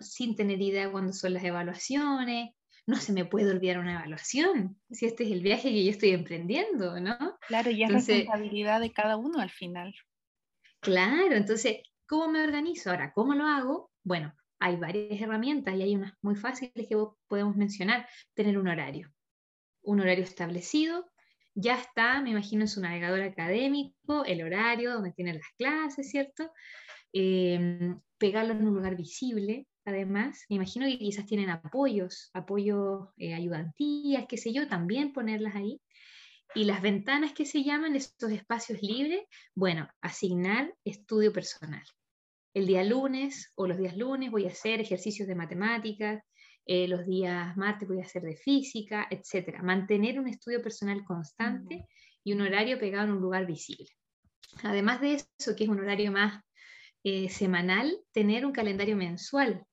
sin 0.00 0.34
tener 0.34 0.60
idea 0.60 0.90
cuándo 0.90 1.12
son 1.12 1.34
las 1.34 1.44
evaluaciones. 1.44 2.50
No 2.86 2.96
se 2.96 3.12
me 3.12 3.24
puede 3.24 3.52
olvidar 3.52 3.78
una 3.78 3.94
evaluación, 3.94 4.80
si 4.90 5.06
este 5.06 5.24
es 5.24 5.30
el 5.30 5.42
viaje 5.42 5.70
que 5.70 5.84
yo 5.84 5.90
estoy 5.92 6.10
emprendiendo, 6.10 6.98
¿no? 6.98 7.38
Claro, 7.46 7.70
y 7.70 7.84
es 7.84 7.92
responsabilidad 7.92 8.80
de 8.80 8.92
cada 8.92 9.16
uno 9.16 9.38
al 9.38 9.50
final. 9.50 9.94
Claro, 10.80 11.36
entonces, 11.36 11.78
¿cómo 12.06 12.28
me 12.28 12.42
organizo? 12.42 12.90
Ahora, 12.90 13.12
¿cómo 13.14 13.34
lo 13.34 13.46
hago? 13.46 13.92
Bueno, 14.02 14.34
hay 14.64 14.76
varias 14.76 15.20
herramientas 15.20 15.74
y 15.76 15.82
hay 15.82 15.94
unas 15.94 16.14
muy 16.22 16.36
fáciles 16.36 16.88
que 16.88 16.96
podemos 17.28 17.54
mencionar. 17.54 18.08
Tener 18.32 18.56
un 18.56 18.66
horario, 18.66 19.12
un 19.82 20.00
horario 20.00 20.24
establecido, 20.24 21.04
ya 21.54 21.78
está, 21.78 22.22
me 22.22 22.30
imagino, 22.30 22.62
en 22.62 22.68
su 22.68 22.80
navegador 22.80 23.20
académico, 23.20 24.24
el 24.24 24.42
horario 24.42 24.94
donde 24.94 25.12
tienen 25.12 25.34
las 25.36 25.48
clases, 25.58 26.10
¿cierto? 26.10 26.50
Em, 27.12 28.00
pegarlo 28.16 28.54
en 28.54 28.66
un 28.66 28.74
lugar 28.74 28.96
visible, 28.96 29.66
además. 29.84 30.46
Me 30.48 30.56
imagino 30.56 30.86
que 30.86 30.98
quizás 30.98 31.26
tienen 31.26 31.50
apoyos, 31.50 32.30
apoyos, 32.32 33.10
eh, 33.18 33.34
ayudantías, 33.34 34.24
qué 34.26 34.38
sé 34.38 34.54
yo, 34.54 34.66
también 34.66 35.12
ponerlas 35.12 35.56
ahí. 35.56 35.78
Y 36.54 36.64
las 36.64 36.80
ventanas 36.80 37.34
que 37.34 37.44
se 37.44 37.64
llaman, 37.64 37.96
estos 37.96 38.32
espacios 38.32 38.80
libres, 38.80 39.24
bueno, 39.54 39.90
asignar 40.00 40.74
estudio 40.86 41.34
personal. 41.34 41.84
El 42.54 42.66
día 42.66 42.84
lunes 42.84 43.52
o 43.56 43.66
los 43.66 43.76
días 43.76 43.96
lunes 43.96 44.30
voy 44.30 44.46
a 44.46 44.50
hacer 44.50 44.80
ejercicios 44.80 45.26
de 45.26 45.34
matemáticas, 45.34 46.22
eh, 46.64 46.86
los 46.86 47.04
días 47.04 47.56
martes 47.56 47.88
voy 47.88 47.98
a 47.98 48.04
hacer 48.04 48.22
de 48.22 48.36
física, 48.36 49.08
etc. 49.10 49.60
Mantener 49.60 50.20
un 50.20 50.28
estudio 50.28 50.62
personal 50.62 51.04
constante 51.04 51.86
y 52.22 52.32
un 52.32 52.40
horario 52.40 52.78
pegado 52.78 53.06
en 53.06 53.12
un 53.14 53.20
lugar 53.20 53.44
visible. 53.44 53.88
Además 54.62 55.00
de 55.00 55.14
eso, 55.14 55.56
que 55.56 55.64
es 55.64 55.68
un 55.68 55.80
horario 55.80 56.12
más 56.12 56.42
eh, 57.02 57.28
semanal, 57.28 57.98
tener 58.12 58.46
un 58.46 58.52
calendario 58.52 58.96
mensual, 58.96 59.66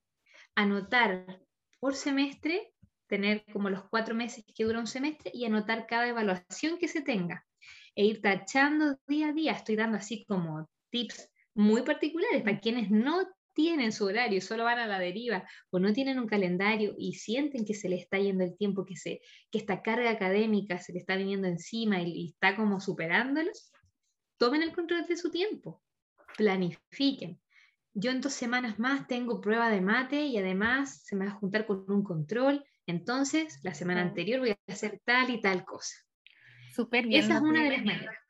anotar 0.56 1.40
por 1.78 1.94
semestre, 1.94 2.74
tener 3.06 3.44
como 3.52 3.70
los 3.70 3.84
cuatro 3.88 4.14
meses 4.14 4.44
que 4.54 4.64
dura 4.64 4.80
un 4.80 4.88
semestre 4.88 5.30
y 5.32 5.44
anotar 5.44 5.86
cada 5.86 6.08
evaluación 6.08 6.78
que 6.78 6.88
se 6.88 7.00
tenga 7.00 7.46
e 7.94 8.04
ir 8.04 8.20
tachando 8.20 8.98
día 9.06 9.28
a 9.28 9.32
día. 9.32 9.52
Estoy 9.52 9.76
dando 9.76 9.98
así 9.98 10.24
como 10.24 10.68
tips 10.90 11.31
muy 11.54 11.82
particulares 11.82 12.42
para 12.42 12.60
quienes 12.60 12.90
no 12.90 13.26
tienen 13.54 13.92
su 13.92 14.06
horario, 14.06 14.40
solo 14.40 14.64
van 14.64 14.78
a 14.78 14.86
la 14.86 14.98
deriva 14.98 15.46
o 15.70 15.78
no 15.78 15.92
tienen 15.92 16.18
un 16.18 16.26
calendario 16.26 16.94
y 16.96 17.14
sienten 17.14 17.64
que 17.64 17.74
se 17.74 17.88
les 17.88 18.02
está 18.02 18.18
yendo 18.18 18.44
el 18.44 18.56
tiempo, 18.56 18.84
que, 18.84 18.96
se, 18.96 19.20
que 19.50 19.58
esta 19.58 19.82
carga 19.82 20.10
académica 20.10 20.78
se 20.78 20.92
le 20.92 20.98
está 20.98 21.16
viniendo 21.16 21.46
encima 21.48 22.00
y, 22.00 22.28
está 22.30 22.56
como 22.56 22.80
superándolos, 22.80 23.72
tomen 24.38 24.62
el 24.62 24.74
control 24.74 25.06
de 25.06 25.16
su 25.16 25.30
tiempo, 25.30 25.82
planifiquen. 26.36 27.40
Yo 27.94 28.10
en 28.10 28.22
dos 28.22 28.32
semanas 28.32 28.78
más 28.78 29.06
tengo 29.06 29.40
prueba 29.40 29.68
de 29.68 29.82
mate 29.82 30.24
y 30.24 30.38
además 30.38 31.02
se 31.04 31.14
me 31.14 31.26
va 31.26 31.32
a 31.32 31.34
juntar 31.34 31.66
con 31.66 31.84
un 31.88 32.02
control, 32.02 32.64
entonces 32.86 33.60
la 33.62 33.74
semana 33.74 34.00
anterior 34.00 34.40
voy 34.40 34.50
a 34.50 34.58
hacer 34.66 35.00
tal 35.04 35.30
y 35.30 35.40
tal 35.42 35.64
cosa. 35.64 35.94
Súper 36.74 37.06
bien. 37.06 37.22
Esa 37.22 37.34
es 37.34 37.40
una 37.42 37.64
de 37.64 37.70
las 37.70 37.84
maneras. 37.84 38.21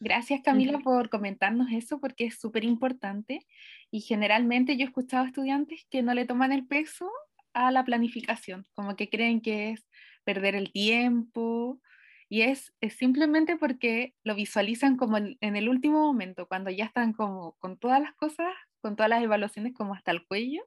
Gracias 0.00 0.42
Camila 0.42 0.78
por 0.80 1.08
comentarnos 1.08 1.70
eso 1.72 2.00
porque 2.00 2.26
es 2.26 2.38
súper 2.38 2.64
importante. 2.64 3.46
Y 3.90 4.00
generalmente 4.00 4.76
yo 4.76 4.84
he 4.84 4.88
escuchado 4.88 5.24
a 5.24 5.28
estudiantes 5.28 5.86
que 5.90 6.02
no 6.02 6.14
le 6.14 6.26
toman 6.26 6.52
el 6.52 6.66
peso 6.66 7.10
a 7.52 7.70
la 7.70 7.84
planificación, 7.84 8.66
como 8.74 8.96
que 8.96 9.08
creen 9.08 9.40
que 9.40 9.70
es 9.70 9.86
perder 10.24 10.56
el 10.56 10.72
tiempo 10.72 11.80
y 12.28 12.42
es, 12.42 12.72
simplemente 12.90 13.56
porque 13.56 14.14
lo 14.24 14.34
visualizan 14.34 14.96
como 14.96 15.18
en, 15.18 15.36
el 15.40 15.68
último 15.68 16.00
momento, 16.00 16.48
cuando 16.48 16.70
ya 16.70 16.86
están 16.86 17.12
como 17.12 17.52
con 17.60 17.78
todas 17.78 18.00
las 18.00 18.12
cosas, 18.14 18.52
con 18.80 18.96
todas 18.96 19.10
las 19.10 19.22
evaluaciones 19.22 19.72
como 19.74 19.94
hasta 19.94 20.10
el 20.10 20.26
cuello, 20.26 20.62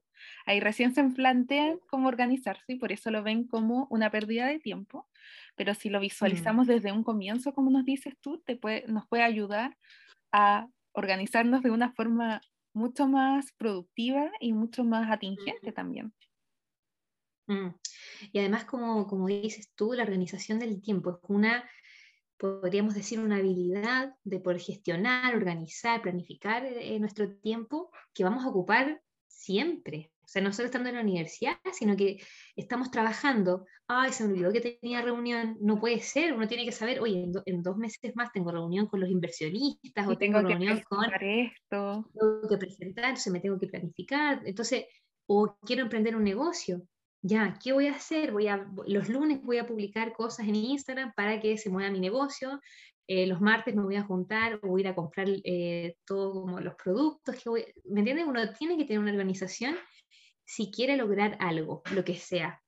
ahí 0.45 0.59
recién 0.59 0.93
se 0.93 1.03
plantean 1.03 1.79
cómo 1.89 2.07
organizarse 2.07 2.73
y 2.73 2.75
por 2.77 2.91
eso 2.91 3.11
lo 3.11 3.21
ven 3.21 3.47
como 3.47 3.87
una 3.89 4.09
pérdida 4.09 4.47
de 4.47 4.59
tiempo 4.59 5.09
pero 5.57 5.73
si 5.73 5.89
lo 5.89 5.99
visualizamos 5.99 6.67
desde 6.67 6.93
un 6.93 7.03
comienzo, 7.03 7.53
como 7.53 7.69
nos 7.69 7.83
dices 7.83 8.13
tú, 8.21 8.41
te 8.45 8.55
puede, 8.55 8.87
nos 8.87 9.07
puede 9.07 9.23
ayudar 9.23 9.77
a 10.31 10.67
organizarnos 10.93 11.63
de 11.63 11.71
una 11.71 11.91
forma 11.91 12.41
mucho 12.73 13.07
más 13.07 13.51
productiva 13.57 14.31
y 14.39 14.53
mucho 14.53 14.83
más 14.83 15.11
atingente 15.11 15.71
también. 15.71 16.13
Mm. 17.47 17.69
Y 18.31 18.39
además, 18.39 18.65
como, 18.65 19.07
como 19.07 19.27
dices 19.27 19.71
tú, 19.75 19.93
la 19.93 20.03
organización 20.03 20.59
del 20.59 20.81
tiempo 20.81 21.11
es 21.11 21.17
una 21.23 21.67
podríamos 22.37 22.93
decir, 22.93 23.19
una 23.19 23.37
habilidad 23.37 24.15
de 24.23 24.39
poder 24.39 24.59
gestionar, 24.59 25.35
organizar, 25.35 26.01
planificar 26.01 26.65
eh, 26.65 26.99
nuestro 26.99 27.35
tiempo 27.37 27.91
que 28.13 28.23
vamos 28.23 28.45
a 28.45 28.49
ocupar 28.49 29.01
siempre. 29.27 30.11
O 30.27 30.29
sea, 30.29 30.41
no 30.41 30.51
solo 30.51 30.65
estando 30.65 30.89
en 30.89 30.95
la 30.95 31.01
universidad, 31.01 31.55
sino 31.71 31.95
que 31.95 32.17
estamos 32.57 32.91
trabajando. 32.91 33.65
Ay, 33.87 34.11
se 34.11 34.25
me 34.25 34.33
olvidó 34.33 34.51
que 34.51 34.77
tenía 34.81 35.01
reunión. 35.01 35.55
No 35.61 35.79
puede 35.79 36.01
ser. 36.01 36.33
Uno 36.33 36.49
tiene 36.49 36.65
que 36.65 36.73
saber, 36.73 36.99
oye, 36.99 37.31
en, 37.45 37.63
dos 37.63 37.77
meses 37.77 38.13
más 38.13 38.33
tengo 38.33 38.51
reunión 38.51 38.87
con 38.87 38.99
los 38.99 39.09
inversionistas 39.09 40.05
o 40.05 40.17
tengo, 40.17 40.41
reunión 40.41 40.81
con... 40.89 41.05
esto. 41.13 42.11
Tengo 42.13 42.49
que 42.49 42.57
presentar, 42.57 43.05
entonces 43.05 43.31
me 43.31 43.39
tengo 43.39 43.57
que 43.57 43.67
planificar. 43.67 44.41
Entonces, 44.43 44.87
o 45.27 45.57
quiero 45.61 45.83
emprender 45.83 46.13
un 46.13 46.25
negocio. 46.25 46.81
Ya, 47.21 47.57
¿qué 47.63 47.71
voy 47.71 47.87
a 47.87 47.95
hacer? 47.95 48.33
Voy 48.33 48.49
a, 48.49 48.69
los 48.85 49.07
lunes 49.07 49.41
voy 49.41 49.59
a 49.59 49.65
publicar 49.65 50.11
cosas 50.11 50.45
en 50.45 50.55
Instagram 50.55 51.13
para 51.15 51.39
que 51.39 51.57
se 51.57 51.69
mueva 51.69 51.89
mi 51.89 52.01
negocio. 52.01 52.59
Eh, 53.07 53.27
los 53.27 53.39
martes 53.39 53.73
me 53.73 53.83
voy 53.83 53.95
a 53.95 54.03
juntar 54.03 54.59
o 54.61 54.67
voy 54.67 54.81
a 54.81 54.83
ir 54.83 54.87
a 54.89 54.95
comprar 54.95 55.27
eh, 55.29 55.95
todos 56.05 56.61
los 56.61 56.75
productos. 56.75 57.41
Que 57.41 57.49
voy, 57.49 57.65
¿Me 57.85 58.01
entiendes? 58.01 58.27
Uno 58.27 58.41
tiene 58.51 58.75
que 58.75 58.83
tener 58.83 58.99
una 58.99 59.11
organización 59.11 59.77
si 60.47 60.71
quiere 60.71 60.95
lograr 60.95 61.37
algo, 61.41 61.83
lo 61.91 62.05
que 62.05 62.15
sea. 62.15 62.63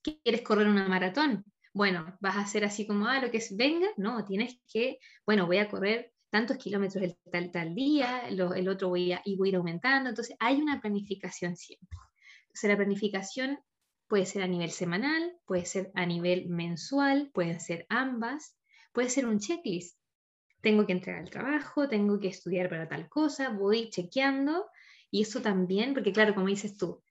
¿Quieres 0.00 0.42
correr 0.42 0.68
una 0.68 0.88
maratón? 0.88 1.44
Bueno, 1.74 2.16
vas 2.20 2.36
a 2.36 2.42
hacer 2.42 2.64
así 2.64 2.86
como, 2.86 3.06
ah, 3.06 3.20
lo 3.20 3.30
que 3.30 3.38
es, 3.38 3.56
venga, 3.56 3.88
no, 3.96 4.24
tienes 4.24 4.60
que, 4.72 4.98
bueno, 5.26 5.46
voy 5.46 5.58
a 5.58 5.68
correr 5.68 6.12
tantos 6.30 6.56
kilómetros 6.56 7.04
el 7.04 7.50
tal, 7.50 7.74
día, 7.74 8.28
el 8.28 8.68
otro 8.68 8.88
voy 8.88 9.12
a, 9.12 9.20
y 9.24 9.36
voy 9.36 9.48
a 9.48 9.50
ir 9.50 9.56
aumentando. 9.56 10.08
Entonces, 10.08 10.36
hay 10.38 10.62
una 10.62 10.80
planificación 10.80 11.56
siempre. 11.56 11.98
Entonces, 12.42 12.70
la 12.70 12.76
planificación 12.76 13.58
puede 14.06 14.24
ser 14.24 14.42
a 14.42 14.46
nivel 14.46 14.70
semanal, 14.70 15.36
puede 15.46 15.66
ser 15.66 15.90
a 15.94 16.06
nivel 16.06 16.48
mensual, 16.48 17.30
pueden 17.34 17.60
ser 17.60 17.86
ambas, 17.88 18.56
puede 18.92 19.10
ser 19.10 19.26
un 19.26 19.40
checklist. 19.40 19.98
Tengo 20.60 20.86
que 20.86 20.92
entregar 20.92 21.22
el 21.22 21.30
trabajo, 21.30 21.88
tengo 21.88 22.20
que 22.20 22.28
estudiar 22.28 22.68
para 22.68 22.88
tal 22.88 23.08
cosa, 23.08 23.48
voy 23.50 23.90
chequeando 23.90 24.66
y 25.10 25.22
eso 25.22 25.42
también, 25.42 25.94
porque 25.94 26.12
claro, 26.12 26.34
como 26.34 26.46
dices 26.46 26.76
tú, 26.76 27.02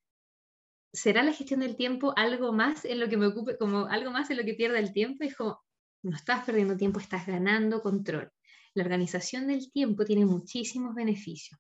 ¿será 0.94 1.24
la 1.24 1.34
gestión 1.34 1.60
del 1.60 1.76
tiempo 1.76 2.14
algo 2.16 2.54
más 2.54 2.86
en 2.86 3.00
lo 3.00 3.10
que 3.10 3.18
me 3.18 3.28
ocupe, 3.28 3.58
como 3.58 3.86
algo 3.88 4.12
más 4.12 4.30
en 4.30 4.38
lo 4.38 4.44
que 4.44 4.54
pierda 4.54 4.80
el 4.80 4.94
tiempo? 4.94 5.24
Es 5.24 5.36
como, 5.36 5.62
no 6.04 6.16
estás 6.16 6.46
perdiendo 6.46 6.78
tiempo, 6.78 7.00
estás 7.00 7.28
ganando 7.28 7.82
control. 7.82 8.32
La 8.74 8.84
organización 8.84 9.48
del 9.48 9.72
tiempo 9.72 10.06
tiene 10.06 10.26
muchísimos 10.26 10.96
beneficios. 10.96 11.60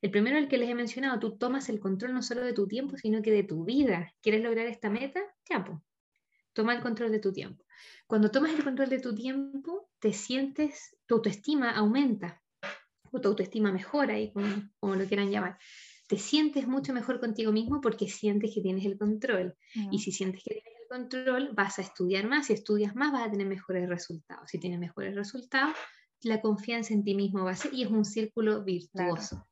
El 0.00 0.10
primero, 0.10 0.38
el 0.38 0.48
que 0.48 0.58
les 0.58 0.68
he 0.68 0.74
mencionado, 0.74 1.18
tú 1.18 1.36
tomas 1.36 1.68
el 1.68 1.80
control 1.80 2.14
no 2.14 2.22
solo 2.22 2.42
de 2.42 2.52
tu 2.52 2.68
tiempo, 2.68 2.96
sino 2.96 3.20
que 3.20 3.32
de 3.32 3.42
tu 3.42 3.64
vida. 3.64 4.12
¿Quieres 4.22 4.42
lograr 4.42 4.66
esta 4.66 4.90
meta? 4.90 5.20
Pues. 5.46 5.78
Toma 6.52 6.74
el 6.74 6.82
control 6.82 7.10
de 7.10 7.18
tu 7.18 7.32
tiempo. 7.32 7.64
Cuando 8.06 8.30
tomas 8.30 8.52
el 8.52 8.64
control 8.64 8.88
de 8.88 9.00
tu 9.00 9.14
tiempo, 9.14 9.90
te 9.98 10.12
sientes, 10.12 10.96
tu 11.06 11.16
autoestima 11.16 11.70
aumenta 11.72 12.42
o 13.12 13.20
tu 13.20 13.28
autoestima 13.28 13.72
mejora, 13.72 14.18
y 14.18 14.32
como, 14.32 14.94
lo 14.94 15.06
quieran 15.06 15.30
llamar, 15.30 15.58
te 16.06 16.18
sientes 16.18 16.66
mucho 16.66 16.92
mejor 16.92 17.20
contigo 17.20 17.52
mismo 17.52 17.80
porque 17.80 18.08
sientes 18.08 18.52
que 18.54 18.60
tienes 18.60 18.84
el 18.84 18.96
control. 18.96 19.56
Y 19.90 19.98
si 19.98 20.12
sientes 20.12 20.42
que 20.42 20.54
tienes 20.54 20.72
el 20.80 20.88
control, 20.88 21.50
vas 21.54 21.78
a 21.78 21.82
estudiar 21.82 22.26
más. 22.26 22.46
Si 22.46 22.54
estudias 22.54 22.96
más, 22.96 23.12
vas 23.12 23.26
a 23.26 23.30
tener 23.30 23.46
mejores 23.46 23.88
resultados. 23.88 24.48
Si 24.50 24.58
tienes 24.58 24.78
mejores 24.78 25.14
resultados, 25.14 25.76
la 26.22 26.40
confianza 26.40 26.94
en 26.94 27.04
ti 27.04 27.14
mismo 27.14 27.44
va 27.44 27.52
a 27.52 27.56
ser, 27.56 27.74
y 27.74 27.82
es 27.82 27.90
un 27.90 28.04
círculo 28.04 28.64
virtuoso. 28.64 29.46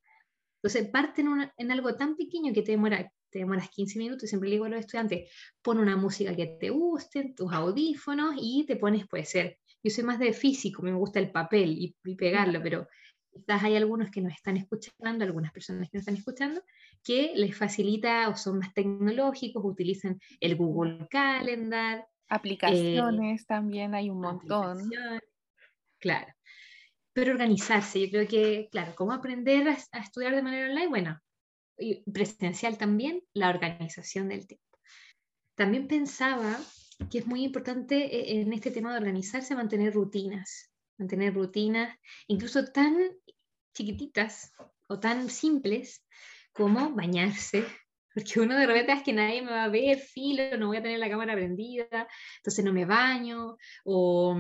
Entonces, 0.63 0.91
parte 0.91 1.21
en, 1.21 1.53
en, 1.57 1.71
algo 1.71 1.95
tan 1.95 2.17
pequeño 2.17 2.53
que 2.53 2.63
te 2.63 2.73
demora 2.73 3.13
te 3.31 3.41
demoras 3.41 3.69
15 3.71 3.99
minutos, 3.99 4.25
y 4.25 4.29
siempre 4.29 4.49
le 4.49 4.55
digo 4.55 4.65
a 4.65 4.69
los 4.69 4.81
estudiantes, 4.81 5.31
pon 5.63 5.79
una 5.79 5.97
música 5.97 6.35
que 6.35 6.57
te 6.59 6.71
guste, 6.71 7.35
tus 7.37 7.53
audífonos 7.53 8.35
y 8.41 8.65
te 8.67 8.77
pones, 8.77 9.07
puede 9.07 9.25
ser, 9.25 9.59
yo 9.83 9.91
soy 9.91 10.05
más 10.05 10.19
de 10.19 10.33
físico, 10.33 10.83
me 10.83 10.95
gusta 10.95 11.19
el 11.19 11.31
papel 11.31 11.71
y, 11.73 11.97
y 12.05 12.15
pegarlo, 12.15 12.63
pero 12.63 12.89
quizás 13.37 13.62
hay 13.62 13.76
algunos 13.76 14.11
que 14.11 14.21
nos 14.21 14.33
están 14.33 14.57
escuchando, 14.57 15.25
algunas 15.25 15.52
personas 15.52 15.88
que 15.90 15.99
nos 15.99 16.02
están 16.02 16.16
escuchando, 16.16 16.62
que 17.02 17.33
les 17.35 17.57
facilita 17.57 18.28
o 18.28 18.37
son 18.37 18.59
más 18.59 18.73
tecnológicos, 18.75 19.64
utilizan 19.64 20.21
el 20.40 20.57
Google 20.57 21.07
Calendar. 21.11 22.07
Aplicaciones 22.28 23.43
eh, 23.43 23.45
también, 23.47 23.95
hay 23.95 24.11
un 24.11 24.21
montón. 24.21 24.90
Claro. 25.99 26.33
Pero 27.12 27.33
organizarse, 27.33 28.00
yo 28.00 28.11
creo 28.11 28.28
que, 28.28 28.69
claro, 28.71 28.95
¿cómo 28.95 29.12
aprender 29.12 29.69
a, 29.69 29.78
a 29.93 30.00
estudiar 30.00 30.35
de 30.35 30.43
manera 30.43 30.69
online? 30.69 30.88
Bueno, 30.88 31.21
y 31.78 32.02
presencial 32.11 32.78
también, 32.78 33.23
la 33.33 33.50
organización 33.50 34.28
del 34.28 34.47
tiempo. 34.47 34.78
También 35.55 35.88
pensaba 35.88 36.59
que 37.11 37.19
es 37.19 37.26
muy 37.26 37.45
importante 37.45 37.97
eh, 37.97 38.40
en 38.40 38.52
este 38.52 38.71
tema 38.71 38.93
de 38.93 38.99
organizarse, 38.99 39.55
mantener 39.55 39.95
rutinas 39.95 40.71
mantener 40.99 41.35
rutinas, 41.35 41.97
incluso 42.26 42.65
tan 42.73 42.97
chiquititas 43.75 44.53
o 44.88 44.99
tan 44.99 45.29
simples 45.29 46.05
como 46.53 46.91
bañarse, 46.95 47.65
porque 48.15 48.41
uno 48.41 48.57
de 48.57 48.67
repente 48.67 48.93
es 48.93 49.03
que 49.03 49.12
nadie 49.12 49.43
me 49.43 49.50
va 49.50 49.65
a 49.65 49.69
ver, 49.69 49.99
filo, 49.99 50.57
no 50.59 50.69
voy 50.69 50.79
a 50.79 50.83
tener 50.83 50.99
la 50.99 51.11
cámara 51.11 51.35
prendida, 51.35 52.09
entonces 52.38 52.65
no 52.65 52.73
me 52.73 52.87
baño, 52.87 53.57
o, 53.85 54.37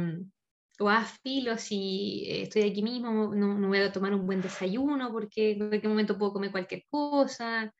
o 0.78 0.88
a 0.88 1.04
filo, 1.04 1.58
si 1.58 2.24
estoy 2.28 2.62
aquí 2.62 2.82
mismo, 2.82 3.34
no, 3.34 3.58
no, 3.58 3.68
voy 3.68 3.78
a 3.78 3.92
tomar 3.92 4.14
un 4.14 4.26
buen 4.26 4.40
desayuno, 4.40 5.12
porque 5.12 5.52
en 5.52 5.58
cualquier 5.68 5.88
momento 5.88 6.18
puedo 6.18 6.32
comer 6.32 6.50
cualquier 6.50 6.84
cosa. 6.88 7.72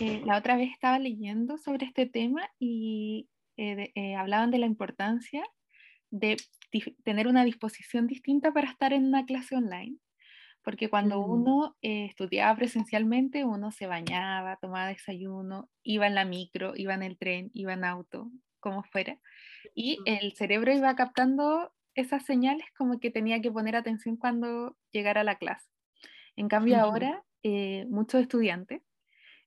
Eh, 0.00 0.22
la 0.24 0.38
otra 0.38 0.56
vez 0.56 0.70
estaba 0.72 0.98
leyendo 0.98 1.58
sobre 1.58 1.84
este 1.84 2.06
tema 2.06 2.48
y 2.58 3.28
eh, 3.58 3.92
eh, 3.94 4.14
hablaban 4.14 4.50
de 4.50 4.58
la 4.58 4.66
importancia 4.66 5.44
de 6.12 6.36
tener 7.02 7.26
una 7.26 7.44
disposición 7.44 8.06
distinta 8.06 8.52
para 8.52 8.70
estar 8.70 8.92
en 8.92 9.06
una 9.06 9.24
clase 9.24 9.56
online. 9.56 9.96
Porque 10.62 10.88
cuando 10.88 11.20
mm. 11.20 11.30
uno 11.30 11.76
eh, 11.82 12.04
estudiaba 12.04 12.54
presencialmente, 12.54 13.44
uno 13.44 13.72
se 13.72 13.88
bañaba, 13.88 14.58
tomaba 14.60 14.88
desayuno, 14.88 15.68
iba 15.82 16.06
en 16.06 16.14
la 16.14 16.24
micro, 16.24 16.74
iba 16.76 16.94
en 16.94 17.02
el 17.02 17.18
tren, 17.18 17.50
iba 17.54 17.72
en 17.72 17.84
auto, 17.84 18.30
como 18.60 18.84
fuera. 18.84 19.18
Y 19.74 19.98
el 20.04 20.34
cerebro 20.34 20.72
iba 20.72 20.94
captando 20.94 21.72
esas 21.94 22.24
señales 22.24 22.66
como 22.76 23.00
que 23.00 23.10
tenía 23.10 23.40
que 23.40 23.50
poner 23.50 23.74
atención 23.74 24.16
cuando 24.16 24.76
llegara 24.92 25.22
a 25.22 25.24
la 25.24 25.36
clase. 25.36 25.68
En 26.36 26.48
cambio 26.48 26.78
ahora, 26.78 27.24
eh, 27.42 27.86
muchos 27.88 28.20
estudiantes, 28.20 28.82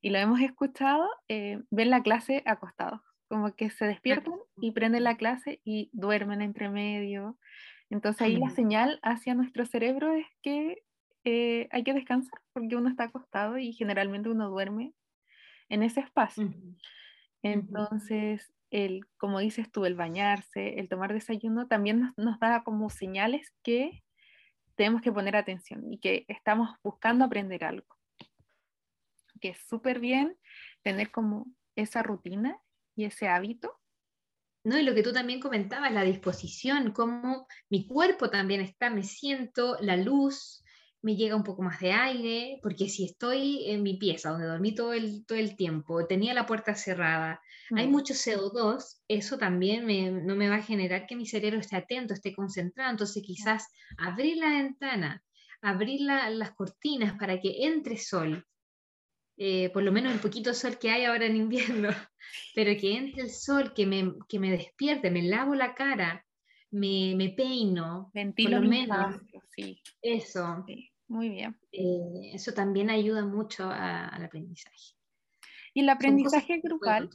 y 0.01 0.09
lo 0.09 0.19
hemos 0.19 0.41
escuchado, 0.41 1.07
eh, 1.29 1.59
ven 1.69 1.89
la 1.89 2.03
clase 2.03 2.43
acostados 2.45 3.01
como 3.27 3.55
que 3.55 3.69
se 3.69 3.85
despiertan 3.85 4.35
y 4.57 4.71
prenden 4.71 5.03
la 5.03 5.17
clase 5.17 5.59
y 5.63 5.89
duermen 5.93 6.41
entre 6.41 6.69
medio. 6.69 7.37
Entonces 7.89 8.21
ahí 8.21 8.37
la 8.37 8.49
señal 8.49 8.99
hacia 9.03 9.35
nuestro 9.35 9.65
cerebro 9.65 10.13
es 10.13 10.27
que 10.41 10.83
eh, 11.23 11.67
hay 11.71 11.83
que 11.83 11.93
descansar 11.93 12.39
porque 12.53 12.75
uno 12.75 12.89
está 12.89 13.05
acostado 13.05 13.57
y 13.57 13.73
generalmente 13.73 14.29
uno 14.29 14.49
duerme 14.49 14.93
en 15.69 15.83
ese 15.83 16.01
espacio. 16.01 16.53
Entonces, 17.41 18.53
el, 18.71 19.05
como 19.17 19.39
dices 19.39 19.71
tú, 19.71 19.85
el 19.85 19.95
bañarse, 19.95 20.79
el 20.79 20.89
tomar 20.89 21.13
desayuno, 21.13 21.67
también 21.67 21.99
nos, 21.99 22.17
nos, 22.17 22.39
da 22.39 22.63
como 22.63 22.89
señales 22.89 23.53
que 23.63 24.03
tenemos 24.75 25.01
que 25.01 25.11
poner 25.11 25.35
atención 25.35 25.91
y 25.91 25.99
que 25.99 26.25
estamos 26.27 26.75
buscando 26.83 27.25
aprender 27.25 27.63
algo. 27.63 27.87
Que 29.41 29.49
es 29.49 29.59
súper 29.67 29.99
bien 29.99 30.37
tener 30.83 31.11
como 31.11 31.47
esa 31.75 32.03
rutina 32.03 32.59
y 32.95 33.05
ese 33.05 33.27
hábito. 33.27 33.79
No, 34.63 34.79
y 34.79 34.83
lo 34.83 34.95
que 34.95 35.03
tú 35.03 35.13
también 35.13 35.39
comentabas, 35.39 35.91
la 35.91 36.03
disposición, 36.03 36.91
cómo 36.91 37.47
mi 37.69 37.85
cuerpo 37.85 38.31
también 38.31 38.61
está, 38.61 38.89
me 38.89 39.03
siento, 39.03 39.77
la 39.79 39.95
luz, 39.95 40.63
me 41.03 41.15
llega 41.15 41.35
un 41.35 41.43
poco 41.43 41.61
más 41.61 41.79
de 41.79 41.91
aire, 41.91 42.59
porque 42.63 42.89
si 42.89 43.05
estoy 43.05 43.69
en 43.69 43.83
mi 43.83 43.97
pieza, 43.97 44.31
donde 44.31 44.47
dormí 44.47 44.73
todo 44.73 44.91
el, 44.91 45.23
todo 45.27 45.37
el 45.37 45.55
tiempo, 45.55 46.07
tenía 46.07 46.33
la 46.33 46.47
puerta 46.47 46.73
cerrada, 46.73 47.39
hay 47.75 47.87
mm. 47.87 47.91
mucho 47.91 48.15
CO2, 48.15 49.01
eso 49.07 49.37
también 49.37 49.85
no 50.25 50.35
me 50.35 50.49
va 50.49 50.55
a 50.55 50.63
generar 50.63 51.05
que 51.05 51.15
mi 51.15 51.27
cerebro 51.27 51.59
esté 51.59 51.75
atento, 51.75 52.15
esté 52.15 52.33
concentrado, 52.33 52.89
entonces 52.89 53.21
quizás 53.23 53.67
abrir 53.99 54.37
la 54.37 54.49
ventana, 54.49 55.23
abrir 55.61 56.01
las 56.01 56.51
cortinas 56.53 57.13
para 57.19 57.39
que 57.39 57.65
entre 57.65 57.97
sol, 57.97 58.43
eh, 59.37 59.69
por 59.71 59.83
lo 59.83 59.91
menos 59.91 60.13
el 60.13 60.19
poquito 60.19 60.53
sol 60.53 60.77
que 60.79 60.89
hay 60.89 61.05
ahora 61.05 61.25
en 61.25 61.35
invierno, 61.35 61.89
pero 62.55 62.79
que 62.79 62.95
entre 62.95 63.23
el 63.23 63.29
sol, 63.29 63.73
que 63.73 63.85
me, 63.85 64.13
que 64.29 64.39
me 64.39 64.51
despierte, 64.51 65.11
me 65.11 65.23
lavo 65.23 65.55
la 65.55 65.75
cara, 65.75 66.25
me, 66.71 67.15
me 67.15 67.29
peino, 67.29 68.11
Ventilo 68.13 68.57
por 68.57 68.65
lo 68.65 68.69
menos. 68.69 69.21
sí. 69.55 69.81
Eso. 70.01 70.65
muy 71.07 71.29
bien. 71.29 71.57
Eh, 71.71 72.31
eso 72.33 72.53
también 72.53 72.89
ayuda 72.89 73.25
mucho 73.25 73.69
al 73.69 74.23
aprendizaje. 74.23 74.95
¿Y 75.73 75.81
el 75.81 75.89
aprendizaje 75.89 76.59
grupal? 76.61 77.09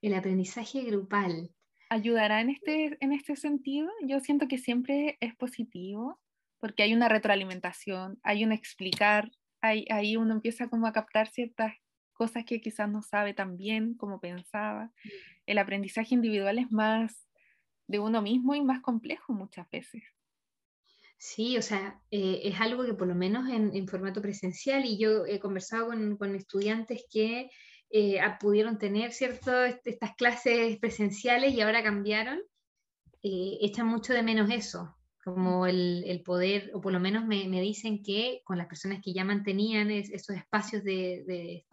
El 0.00 0.14
aprendizaje 0.14 0.82
grupal. 0.82 1.50
¿Ayudará 1.90 2.40
en 2.40 2.50
este, 2.50 2.96
en 3.00 3.12
este 3.12 3.36
sentido? 3.36 3.90
Yo 4.06 4.20
siento 4.20 4.48
que 4.48 4.58
siempre 4.58 5.18
es 5.20 5.34
positivo 5.34 6.18
porque 6.60 6.82
hay 6.82 6.94
una 6.94 7.08
retroalimentación, 7.08 8.18
hay 8.22 8.44
un 8.44 8.52
explicar 8.52 9.30
ahí, 9.60 10.16
uno 10.16 10.34
empieza 10.34 10.68
como 10.68 10.86
a 10.86 10.92
captar 10.92 11.28
ciertas 11.28 11.74
cosas 12.12 12.44
que 12.44 12.60
quizás 12.60 12.88
no 12.88 13.02
sabe 13.02 13.34
tan 13.34 13.56
bien 13.56 13.94
como 13.94 14.20
pensaba. 14.20 14.92
El 15.46 15.58
aprendizaje 15.58 16.14
individual 16.14 16.58
es 16.58 16.70
más, 16.70 17.26
de 17.86 17.98
uno 17.98 18.22
mismo 18.22 18.54
y 18.54 18.62
más 18.62 18.80
complejo 18.80 19.32
muchas 19.32 19.68
veces. 19.70 20.02
Sí, 21.18 21.58
o 21.58 21.62
sea, 21.62 22.00
eh, 22.10 22.40
es 22.44 22.60
algo 22.60 22.84
que 22.84 22.94
por 22.94 23.06
lo 23.06 23.14
menos 23.14 23.48
en, 23.50 23.86
formato 23.88 24.22
presencial, 24.22 24.86
y 24.86 24.96
yo 24.96 25.26
he 25.26 25.38
conversado 25.38 25.88
con, 25.88 26.34
estudiantes 26.34 27.04
que 27.10 27.50
eh, 27.90 28.20
pudieron 28.40 28.78
tener 28.78 29.12
cierto, 29.12 29.64
estas 29.64 30.14
clases 30.16 30.78
presenciales 30.78 31.52
y 31.52 31.60
ahora 31.60 31.82
cambiaron, 31.82 32.38
eh, 33.22 33.58
echan 33.60 33.86
mucho 33.86 34.14
de 34.14 34.22
menos 34.22 34.50
eso, 34.50 34.96
como 35.22 35.66
el, 35.66 36.22
poder, 36.24 36.70
o 36.74 36.80
por 36.80 36.92
lo 36.92 37.00
menos 37.00 37.26
me, 37.26 37.60
dicen 37.60 38.02
que 38.02 38.40
con 38.44 38.58
las 38.58 38.66
personas 38.66 39.00
que 39.02 39.12
ya 39.12 39.24
mantenían 39.24 39.90
esos 39.90 40.36
espacios 40.36 40.82
de, 40.82 41.64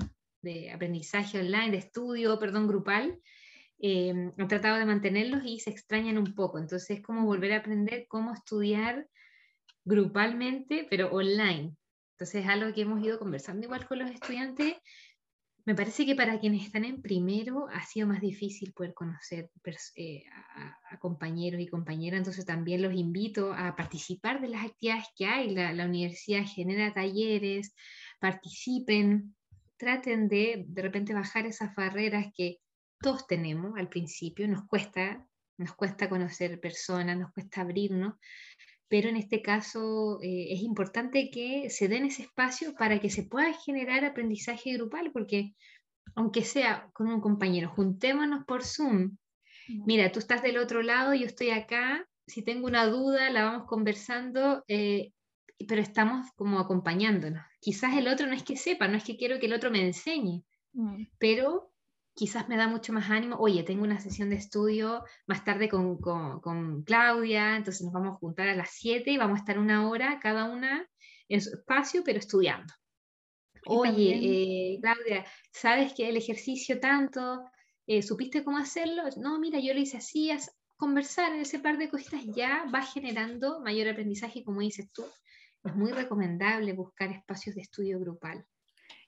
de, 0.41 0.71
aprendizaje 0.71 1.39
online, 1.39 1.71
de 1.71 1.77
estudio, 1.77 2.39
perdón, 2.39 2.67
grupal, 2.67 3.19
han 3.83 4.47
tratado 4.47 4.77
de 4.77 4.85
mantenerlos 4.85 5.43
y 5.45 5.59
se 5.59 5.69
extrañan 5.69 6.17
un 6.17 6.33
poco. 6.35 6.59
Entonces 6.59 6.97
es 6.97 7.01
como 7.03 7.25
volver 7.25 7.53
a 7.53 7.57
aprender 7.57 8.05
cómo 8.07 8.33
estudiar 8.33 9.07
grupalmente, 9.85 10.85
pero 10.89 11.09
online. 11.11 11.75
Entonces 12.15 12.43
es 12.43 12.49
algo 12.49 12.73
que 12.73 12.81
hemos 12.81 13.03
ido 13.03 13.19
conversando 13.19 13.65
igual 13.65 13.87
con 13.87 13.99
los 13.99 14.09
estudiantes. 14.09 14.75
Me 15.67 15.75
parece 15.75 16.05
que 16.05 16.15
para 16.15 16.39
quienes 16.39 16.63
están 16.65 16.85
en 16.85 17.01
primero 17.01 17.67
ha 17.67 17.83
sido 17.83 18.07
más 18.07 18.21
difícil 18.21 18.71
poder 18.71 18.93
conocer 18.93 19.51
eh, 19.97 20.23
a, 20.89 20.97
compañeros 20.97 21.59
y 21.59 21.67
compañeras, 21.67 22.19
entonces 22.19 22.45
también 22.45 22.81
los 22.81 22.93
invito 22.93 23.51
a 23.51 23.75
participar 23.75 24.39
de 24.39 24.47
las 24.47 24.65
actividades 24.65 25.07
que 25.17 25.25
hay. 25.25 25.49
La, 25.49 25.73
la 25.73 25.83
universidad 25.83 26.45
genera 26.45 26.93
talleres, 26.93 27.75
participen, 28.21 29.35
traten 29.75 30.29
de 30.29 30.63
de 30.69 30.81
repente 30.81 31.13
bajar 31.13 31.45
esas 31.45 31.75
barreras 31.75 32.27
que 32.33 32.59
todos 33.01 33.27
tenemos 33.27 33.77
al 33.77 33.89
principio, 33.89 34.47
nos 34.47 34.65
cuesta, 34.67 35.27
nos 35.57 35.75
cuesta 35.75 36.07
conocer 36.07 36.61
personas, 36.61 37.17
nos 37.17 37.33
cuesta 37.33 37.59
abrirnos, 37.59 38.13
pero 38.89 39.09
en 39.09 39.17
este 39.17 39.41
caso 39.41 40.19
eh, 40.21 40.53
es 40.53 40.61
importante 40.61 41.29
que 41.29 41.69
se 41.69 41.87
den 41.87 42.05
ese 42.05 42.23
espacio 42.23 42.73
para 42.75 42.99
que 42.99 43.09
se 43.09 43.23
pueda 43.23 43.53
generar 43.53 44.05
aprendizaje 44.05 44.73
grupal, 44.73 45.11
porque 45.11 45.53
aunque 46.15 46.43
sea 46.43 46.89
con 46.93 47.07
un 47.07 47.21
compañero, 47.21 47.69
juntémonos 47.69 48.45
por 48.45 48.63
Zoom. 48.63 49.17
Mira, 49.85 50.11
tú 50.13 50.19
estás 50.19 50.41
del 50.41 50.57
otro 50.57 50.81
lado, 50.81 51.13
yo 51.13 51.25
estoy 51.25 51.49
acá, 51.49 52.07
si 52.25 52.41
tengo 52.41 52.67
una 52.67 52.87
duda, 52.87 53.29
la 53.29 53.43
vamos 53.43 53.67
conversando, 53.67 54.63
eh, 54.67 55.11
pero 55.67 55.81
estamos 55.81 56.27
como 56.35 56.59
acompañándonos. 56.59 57.43
Quizás 57.59 57.95
el 57.97 58.07
otro 58.07 58.27
no 58.27 58.33
es 58.33 58.43
que 58.43 58.55
sepa, 58.55 58.87
no 58.87 58.97
es 58.97 59.03
que 59.03 59.17
quiero 59.17 59.39
que 59.39 59.47
el 59.47 59.53
otro 59.53 59.69
me 59.69 59.81
enseñe, 59.81 60.43
mm. 60.73 61.03
pero 61.19 61.73
quizás 62.17 62.49
me 62.49 62.57
da 62.57 62.67
mucho 62.67 62.91
más 62.93 63.11
ánimo, 63.11 63.37
oye, 63.37 63.61
tengo 63.61 63.83
una 63.83 63.99
sesión 63.99 64.31
de 64.31 64.37
estudio 64.37 65.03
más 65.27 65.45
tarde 65.45 65.69
con, 65.69 65.99
con, 65.99 66.83
Claudia, 66.83 67.55
entonces 67.55 67.83
nos 67.83 67.93
vamos 67.93 68.15
a 68.15 68.17
juntar 68.17 68.47
a 68.47 68.55
las 68.55 68.71
7 68.71 69.11
y 69.11 69.17
vamos 69.17 69.37
a 69.37 69.41
estar 69.41 69.59
una 69.59 69.87
hora 69.87 70.19
cada 70.19 70.45
una 70.45 70.89
en 71.29 71.41
su 71.41 71.51
espacio, 71.55 72.01
pero 72.03 72.17
estudiando. 72.17 72.73
Oye, 73.67 74.15
eh, 74.15 74.79
Claudia, 74.81 75.25
¿sabes 75.51 75.93
que 75.93 76.09
el 76.09 76.17
ejercicio 76.17 76.79
tanto? 76.79 77.43
Eh, 77.85 78.01
¿Supiste 78.01 78.43
cómo 78.43 78.57
hacerlo? 78.57 79.03
No, 79.17 79.39
mira, 79.39 79.59
yo 79.59 79.75
lo 79.75 79.79
hice 79.79 79.97
así, 79.97 80.31
conversar 80.75 81.33
en 81.33 81.41
ese 81.41 81.59
par 81.59 81.77
de 81.77 81.89
cositas 81.89 82.23
ya 82.35 82.65
va 82.73 82.81
generando 82.81 83.61
mayor 83.61 83.89
aprendizaje, 83.89 84.43
como 84.43 84.61
dices 84.61 84.91
tú. 84.91 85.05
Es 85.63 85.75
muy 85.75 85.91
recomendable 85.91 86.73
buscar 86.73 87.11
espacios 87.11 87.55
de 87.55 87.61
estudio 87.61 87.99
grupal. 87.99 88.43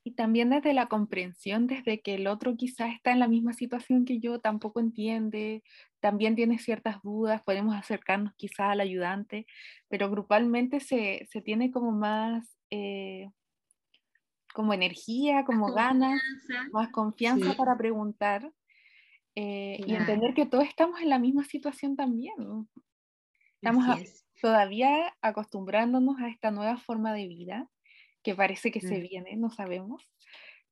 Y 0.10 0.14
también 0.14 0.50
desde 0.50 0.74
la 0.74 0.88
comprensión, 0.88 1.68
desde 1.68 2.02
que 2.02 2.16
el 2.16 2.26
otro 2.26 2.56
quizás 2.56 2.96
está 2.96 3.12
en 3.12 3.20
la 3.20 3.28
misma 3.28 3.54
situación 3.54 4.06
que 4.06 4.18
yo, 4.18 4.40
tampoco 4.40 4.80
entiende, 4.80 5.62
también 6.00 6.36
tiene 6.36 6.58
ciertas 6.58 7.00
dudas, 7.04 7.44
podemos 7.44 7.76
acercarnos 7.76 8.34
quizás 8.36 8.72
al 8.72 8.80
ayudante, 8.80 9.46
pero 9.88 10.10
grupalmente 10.10 10.80
se, 10.80 11.28
se 11.30 11.42
tiene 11.44 11.70
como 11.70 11.92
más, 11.92 12.58
eh, 12.72 13.30
como 14.52 14.74
energía, 14.74 15.46
como 15.46 15.72
ganas, 15.74 16.20
más 16.72 16.90
confianza 16.90 17.54
para 17.54 17.78
preguntar 17.78 18.52
eh, 19.36 19.80
y 19.86 19.94
entender 19.94 20.34
que 20.34 20.48
todos 20.48 20.64
estamos 20.64 21.02
en 21.02 21.10
la 21.10 21.20
misma 21.20 21.44
situación 21.44 21.96
también. 21.96 22.68
Estamos 23.62 24.26
todavía 24.42 25.16
acostumbrándonos 25.22 26.20
a 26.20 26.30
esta 26.30 26.50
nueva 26.50 26.78
forma 26.78 27.14
de 27.14 27.28
vida 27.28 27.70
que 28.24 28.36
parece 28.36 28.72
que 28.72 28.82
se 28.82 28.98
mm. 28.98 29.02
viene, 29.02 29.36
no 29.36 29.50
sabemos, 29.50 30.10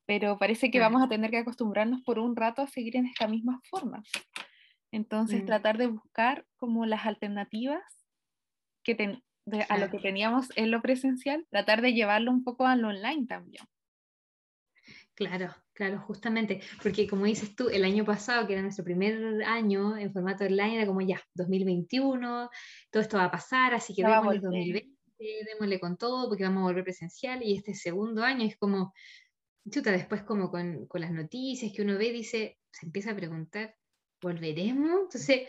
pero 0.05 0.37
parece 0.37 0.71
que 0.71 0.79
vamos 0.79 1.01
a 1.03 1.09
tener 1.09 1.31
que 1.31 1.37
acostumbrarnos 1.37 2.01
por 2.03 2.19
un 2.19 2.35
rato 2.35 2.61
a 2.61 2.67
seguir 2.67 2.95
en 2.95 3.05
esta 3.05 3.27
misma 3.27 3.61
forma. 3.69 4.03
Entonces, 4.91 5.43
mm. 5.43 5.45
tratar 5.45 5.77
de 5.77 5.87
buscar 5.87 6.45
como 6.55 6.85
las 6.85 7.05
alternativas 7.05 7.83
que 8.83 9.21
a 9.69 9.77
lo 9.77 9.89
que 9.89 9.99
teníamos 9.99 10.49
en 10.55 10.71
lo 10.71 10.81
presencial, 10.81 11.45
tratar 11.49 11.81
de 11.81 11.93
llevarlo 11.93 12.31
un 12.31 12.43
poco 12.43 12.65
a 12.65 12.75
lo 12.75 12.89
online 12.89 13.27
también. 13.27 13.65
Claro, 15.13 15.53
claro, 15.73 15.99
justamente, 16.01 16.61
porque 16.81 17.07
como 17.07 17.25
dices 17.25 17.55
tú, 17.55 17.69
el 17.69 17.83
año 17.83 18.05
pasado, 18.05 18.45
que 18.45 18.53
era 18.53 18.61
nuestro 18.61 18.85
primer 18.85 19.43
año 19.43 19.97
en 19.97 20.13
formato 20.13 20.45
online, 20.45 20.75
era 20.75 20.85
como 20.85 21.01
ya, 21.01 21.21
2021, 21.33 22.49
todo 22.91 23.01
esto 23.01 23.17
va 23.17 23.25
a 23.25 23.31
pasar, 23.31 23.73
así 23.73 23.93
que 23.93 24.03
vamos 24.03 24.35
el 24.35 24.41
2020 24.41 24.96
démosle 25.17 25.79
con 25.79 25.97
todo 25.97 26.27
porque 26.27 26.43
vamos 26.43 26.61
a 26.61 26.65
volver 26.67 26.83
presencial 26.83 27.43
y 27.43 27.55
este 27.55 27.73
segundo 27.73 28.23
año 28.23 28.45
es 28.45 28.57
como, 28.57 28.93
chuta, 29.69 29.91
después 29.91 30.23
como 30.23 30.49
con, 30.49 30.87
con 30.87 31.01
las 31.01 31.11
noticias 31.11 31.71
que 31.73 31.81
uno 31.81 31.97
ve, 31.97 32.11
dice, 32.11 32.57
se 32.71 32.85
empieza 32.85 33.11
a 33.11 33.15
preguntar, 33.15 33.75
¿volveremos? 34.21 35.01
Entonces, 35.03 35.47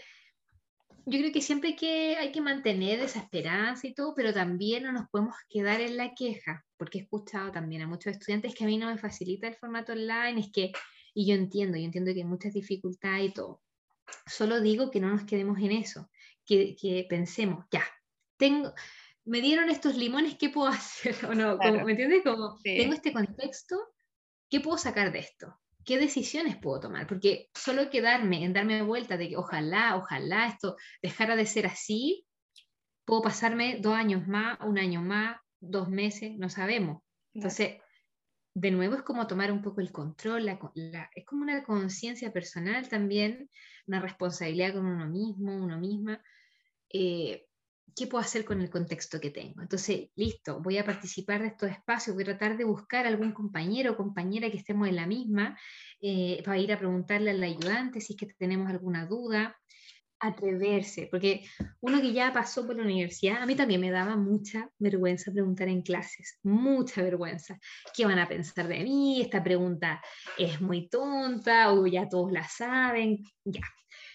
yo 1.11 1.19
creo 1.19 1.33
que 1.33 1.41
siempre 1.41 1.71
hay 1.71 1.77
que, 1.77 2.17
hay 2.17 2.33
que 2.33 2.41
mantener 2.41 3.01
esa 3.01 3.21
esperanza 3.21 3.87
y 3.87 3.95
todo, 3.95 4.15
pero 4.15 4.35
también 4.35 4.83
no 4.83 4.93
nos 4.93 5.09
podemos 5.09 5.35
quedar 5.49 5.81
en 5.81 5.97
la 5.97 6.15
queja, 6.15 6.67
porque 6.77 6.99
he 6.99 7.03
escuchado 7.03 7.51
también 7.51 7.83
a 7.83 7.87
muchos 7.87 8.13
estudiantes 8.13 8.55
que 8.55 8.65
a 8.65 8.67
mí 8.67 8.77
no 8.77 8.89
me 8.89 8.99
facilita 8.99 9.49
el 9.49 9.57
formato 9.57 9.93
online, 9.93 10.41
es 10.41 10.53
que, 10.53 10.73
y 11.15 11.27
yo 11.27 11.35
entiendo, 11.35 11.79
yo 11.79 11.85
entiendo 11.85 12.13
que 12.13 12.21
hay 12.21 12.27
muchas 12.27 12.53
dificultades 12.53 13.31
y 13.31 13.33
todo. 13.33 13.63
Solo 14.27 14.61
digo 14.61 14.91
que 14.91 15.01
no 15.01 15.09
nos 15.09 15.25
quedemos 15.25 15.59
en 15.61 15.73
eso, 15.73 16.11
que, 16.45 16.77
que 16.77 17.07
pensemos, 17.09 17.65
ya, 17.71 17.85
tengo, 18.37 18.75
me 19.29 19.41
dieron 19.41 19.69
estos 19.69 19.97
limones, 19.97 20.37
¿qué 20.39 20.49
puedo 20.49 20.69
hacer? 20.69 21.15
¿O 21.27 21.35
no? 21.35 21.57
¿Me 21.59 21.93
entiendes? 21.93 22.23
Como 22.25 22.59
tengo 22.63 22.95
este 22.95 23.13
contexto, 23.13 23.77
¿qué 24.51 24.61
puedo 24.61 24.79
sacar 24.79 25.13
de 25.13 25.21
esto? 25.21 25.55
¿Qué 25.85 25.99
decisiones 25.99 26.57
puedo 26.57 26.81
tomar? 26.81 27.07
Porque 27.07 27.49
solo 27.55 27.89
quedarme 27.89 28.45
en 28.45 28.53
darme 28.53 28.83
vuelta 28.83 29.17
de 29.17 29.29
que 29.29 29.37
ojalá, 29.37 29.97
ojalá 29.97 30.47
esto 30.47 30.77
dejara 31.03 31.37
de 31.37 31.47
ser 31.47 31.67
así, 31.67 32.27
puedo 33.05 33.23
pasarme 33.23 33.79
dos 33.81 33.95
años 33.95 34.27
más, 34.27 34.59
un 34.67 34.79
año 34.79 35.01
más, 35.01 35.39
dos 35.61 35.89
meses, 35.89 36.37
no 36.37 36.51
sabemos. 36.51 37.03
Entonces, 37.33 37.77
de 38.55 38.71
nuevo 38.71 38.97
es 38.97 39.03
como 39.03 39.27
tomar 39.27 39.53
un 39.53 39.63
poco 39.63 39.81
el 39.81 39.93
control, 39.93 40.49
es 40.49 41.25
como 41.25 41.43
una 41.43 41.63
conciencia 41.65 42.33
personal 42.33 42.89
también, 42.89 43.49
una 43.87 44.01
responsabilidad 44.01 44.75
con 44.75 44.85
uno 44.85 45.07
mismo, 45.07 45.57
uno 45.57 45.79
misma. 45.79 46.23
Eh, 46.93 47.47
¿qué 47.95 48.07
puedo 48.07 48.23
hacer 48.23 48.45
con 48.45 48.61
el 48.61 48.71
contexto 48.71 49.21
que 49.21 49.31
tengo? 49.31 49.63
Entonces, 49.63 50.11
listo, 50.17 50.61
voy 50.61 50.79
a 50.79 50.85
participar 50.85 51.43
de 51.43 51.49
estos 51.49 51.71
espacios, 51.71 52.15
voy 52.15 52.23
a 52.23 52.37
tratar 52.37 52.57
de 52.57 52.65
buscar 52.65 53.07
algún 53.07 53.33
compañero 53.33 53.93
o 53.93 53.97
compañera 53.97 54.51
que 54.51 54.59
estemos 54.59 54.89
en 54.89 54.97
la 54.97 55.07
misma, 55.07 55.59
eh, 56.01 56.43
para 56.45 56.59
ir 56.59 56.73
a 56.73 56.79
preguntarle 56.79 57.31
al 57.31 57.43
ayudante 57.43 58.01
si 58.01 58.15
es 58.15 58.19
que 58.19 58.27
tenemos 58.27 58.69
alguna 58.69 59.07
duda, 59.07 59.57
atreverse, 60.21 61.09
porque 61.11 61.45
uno 61.81 62.01
que 62.01 62.13
ya 62.13 62.33
pasó 62.33 62.67
por 62.67 62.77
la 62.77 62.83
universidad, 62.83 63.43
a 63.43 63.47
mí 63.47 63.55
también 63.55 63.81
me 63.81 63.91
daba 63.91 64.17
mucha 64.17 64.69
vergüenza 64.79 65.31
preguntar 65.33 65.69
en 65.69 65.83
clases, 65.83 66.39
mucha 66.43 67.03
vergüenza. 67.03 67.59
¿Qué 67.95 68.05
van 68.05 68.19
a 68.19 68.29
pensar 68.29 68.67
de 68.67 68.83
mí? 68.83 69.21
Esta 69.21 69.43
pregunta 69.43 70.01
es 70.37 70.61
muy 70.61 70.89
tonta 70.89 71.73
o 71.73 71.87
ya 71.87 72.09
todos 72.09 72.33
la 72.33 72.47
saben, 72.49 73.23
ya. 73.45 73.63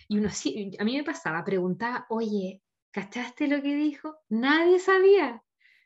Y 0.09 0.17
uno 0.17 0.29
a 0.29 0.83
mí 0.83 0.97
me 0.97 1.03
pasaba, 1.03 1.43
preguntaba, 1.43 2.05
oye, 2.09 2.61
¿cachaste 2.93 3.47
lo 3.47 3.61
que 3.61 3.75
dijo? 3.75 4.15
Nadie 4.29 4.79
sabía. 4.79 5.43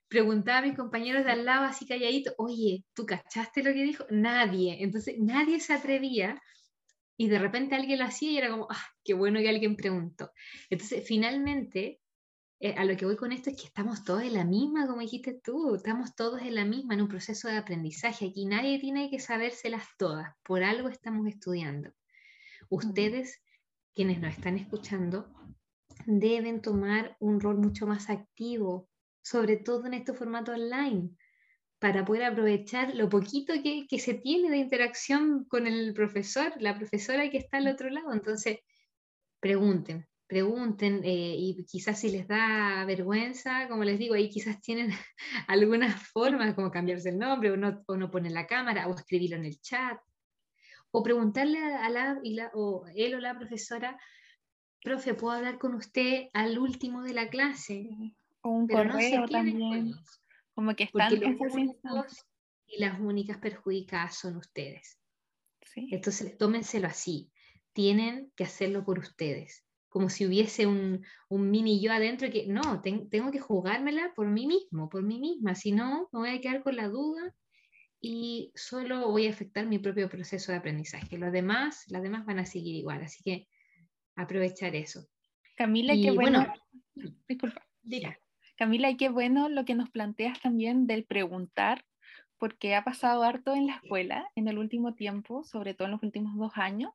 Preguntaba 0.10 0.60
a 0.60 0.62
mis 0.62 0.76
compañeros 0.76 1.26
de 1.26 1.32
al 1.32 1.46
lado 1.46 1.65
así 1.65 1.88
calladito, 1.88 2.34
oye, 2.38 2.86
¿tú 2.93 3.06
cachaste 3.06 3.63
lo 3.63 3.74
que 3.74 3.84
dijo? 3.84 4.06
Nadie. 4.12 4.84
Entonces 4.84 5.15
nadie 5.17 5.60
se 5.60 5.74
atrevía 5.74 6.41
y 7.17 7.30
de 7.30 7.39
repente 7.39 7.76
alguien 7.76 8.00
lo 8.00 8.06
hacía 8.06 8.32
y 8.32 8.38
era 8.38 8.52
como, 8.52 8.67
ah, 8.70 8.86
qué 9.04 9.13
bueno 9.13 9.39
que 9.39 9.50
alguien 9.50 9.76
preguntó. 9.76 10.32
Entonces 10.70 11.04
finalmente, 11.08 12.00
eh, 12.60 12.76
a 12.78 12.86
lo 12.86 12.96
que 12.98 13.06
voy 13.06 13.15
con 13.15 13.32
esto 13.32 13.50
es 13.50 13.58
que 13.58 13.67
estamos 13.67 14.04
todos 14.04 14.24
en 14.24 14.34
la 14.34 14.43
misma, 14.43 14.86
como 14.86 15.02
dijiste 15.02 15.39
tú, 15.43 15.76
estamos 15.76 16.15
todos 16.15 16.41
en 16.41 16.56
la 16.56 16.65
misma, 16.65 16.93
en 16.93 17.02
un 17.02 17.08
proceso 17.08 17.48
de 17.48 17.58
aprendizaje. 17.58 18.28
Aquí 18.28 18.46
nadie 18.46 18.80
tiene 18.80 19.10
que 19.10 19.20
sabérselas 19.20 19.86
todas, 19.98 20.34
por 20.43 20.63
algo 20.63 20.89
estamos 20.89 21.28
estudiando. 21.28 21.91
Ustedes, 22.70 23.41
quienes 23.96 24.20
nos 24.20 24.34
están 24.34 24.58
escuchando, 24.58 25.37
deben 26.08 26.62
tomar 26.62 27.15
un 27.20 27.39
rol 27.39 27.58
mucho 27.58 27.86
más 27.86 28.10
activo, 28.10 28.89
sobre 29.22 29.58
todo 29.58 29.86
en 29.86 29.93
este 29.93 30.13
formato 30.13 30.54
online, 30.54 31.10
para 31.80 32.06
poder 32.06 32.24
aprovechar 32.24 32.96
lo 32.96 33.10
poquito 33.10 33.54
que, 33.62 33.86
que, 33.88 34.00
se 34.00 34.15
tiene 34.15 34.50
de 34.50 34.58
interacción 34.58 35.46
con 35.46 35.67
el 35.67 35.93
profesor, 35.93 36.54
la 36.60 36.76
profesora 36.76 37.30
que 37.30 37.38
está 37.38 37.58
al 37.58 37.67
otro 37.67 37.89
lado. 37.89 38.13
Entonces, 38.13 38.60
pregunten, 39.39 40.08
pregunten 40.28 41.02
eh, 41.04 41.36
y 41.38 41.65
quizás 41.65 42.00
si 42.00 42.10
les 42.10 42.28
da 42.28 42.86
vergüenza, 42.86 43.67
como 43.67 43.84
les 43.84 44.00
digo, 44.00 44.15
ahí 44.15 44.30
quizás 44.30 44.62
tienen 44.62 44.89
algunas 45.48 46.02
formas 46.10 46.56
como 46.56 46.72
cambiarse 46.72 47.10
el 47.10 47.20
nombre 47.20 47.52
o 47.52 47.58
no, 47.58 47.84
o 47.86 47.98
no 47.98 48.10
poner 48.10 48.32
la 48.32 48.48
cámara 48.48 48.88
o 48.88 48.96
escribirlo 48.96 49.36
en 49.36 49.46
el 49.46 49.60
chat 49.60 50.00
o 50.91 51.04
preguntarle 51.04 51.60
a 51.60 51.89
la, 51.89 52.20
o 52.54 52.86
él 52.96 53.15
o 53.15 53.20
la 53.20 53.38
profesora, 53.38 54.00
profe, 54.84 55.13
¿puedo 55.13 55.36
hablar 55.36 55.58
con 55.58 55.76
usted 55.76 56.28
al 56.34 56.58
último 56.58 57.04
de 57.04 57.13
la 57.13 57.30
clase? 57.30 57.90
O 58.42 58.50
un 58.50 58.68
correo 58.68 59.28
también. 59.28 59.94
Como 60.54 60.76
que 60.76 60.86
están 60.86 61.12
y 62.68 62.82
las 62.82 63.00
únicas 63.00 63.38
perjudicadas 63.38 64.18
son 64.18 64.38
ustedes. 64.38 65.00
Entonces, 65.76 66.38
tómenselo 66.38 66.88
así. 66.88 67.32
Tienen 67.74 68.32
que 68.36 68.44
hacerlo 68.44 68.84
por 68.84 69.00
ustedes. 69.00 69.63
Como 69.90 70.10
si 70.10 70.26
hubiese 70.26 70.68
un, 70.68 71.06
un 71.30 71.50
mini 71.50 71.80
yo 71.82 71.94
adentro 71.94 72.30
que 72.30 72.46
no, 72.48 72.82
tengo 72.82 73.32
que 73.32 73.40
jugármela 73.40 74.13
por 74.16 74.28
mí 74.28 74.48
mismo, 74.48 74.90
por 74.90 75.04
mí 75.04 75.20
misma. 75.20 75.56
Si 75.56 75.72
no, 75.72 76.10
me 76.12 76.20
voy 76.20 76.30
a 76.30 76.42
quedar 76.42 76.62
con 76.62 76.76
la 76.76 76.90
duda 76.90 77.34
y 78.02 78.52
solo 78.56 79.10
voy 79.10 79.28
a 79.28 79.32
afectar 79.32 79.66
mi 79.66 79.80
propio 79.80 80.10
proceso 80.10 80.52
de 80.52 80.58
aprendizaje. 80.58 81.18
Los 81.18 81.32
demás, 81.32 81.86
las 81.88 82.04
demás 82.04 82.26
van 82.26 82.40
a 82.40 82.46
seguir 82.46 82.76
igual. 82.76 83.04
Así 83.04 83.24
que 83.24 83.48
aprovechar 84.18 84.76
eso. 84.76 85.08
Camila, 85.56 85.94
qué 85.94 86.12
bueno. 86.12 86.46
Disculpa. 87.28 87.66
Camila, 88.58 88.90
y 88.90 88.98
qué 88.98 89.10
bueno 89.10 89.48
lo 89.50 89.64
que 89.64 89.76
nos 89.76 89.90
planteas 89.90 90.42
también 90.42 90.88
del 90.88 91.06
preguntar 91.06 91.86
porque 92.38 92.76
ha 92.76 92.84
pasado 92.84 93.24
harto 93.24 93.56
en 93.56 93.68
la 93.68 93.76
escuela 93.76 94.30
en 94.36 94.48
el 94.48 94.58
último 94.58 94.94
tiempo, 94.94 95.44
sobre 95.44 95.74
todo 95.74 95.86
en 95.86 95.94
los 95.94 96.04
últimos 96.04 96.36
dos 96.38 96.52
años, 96.56 96.92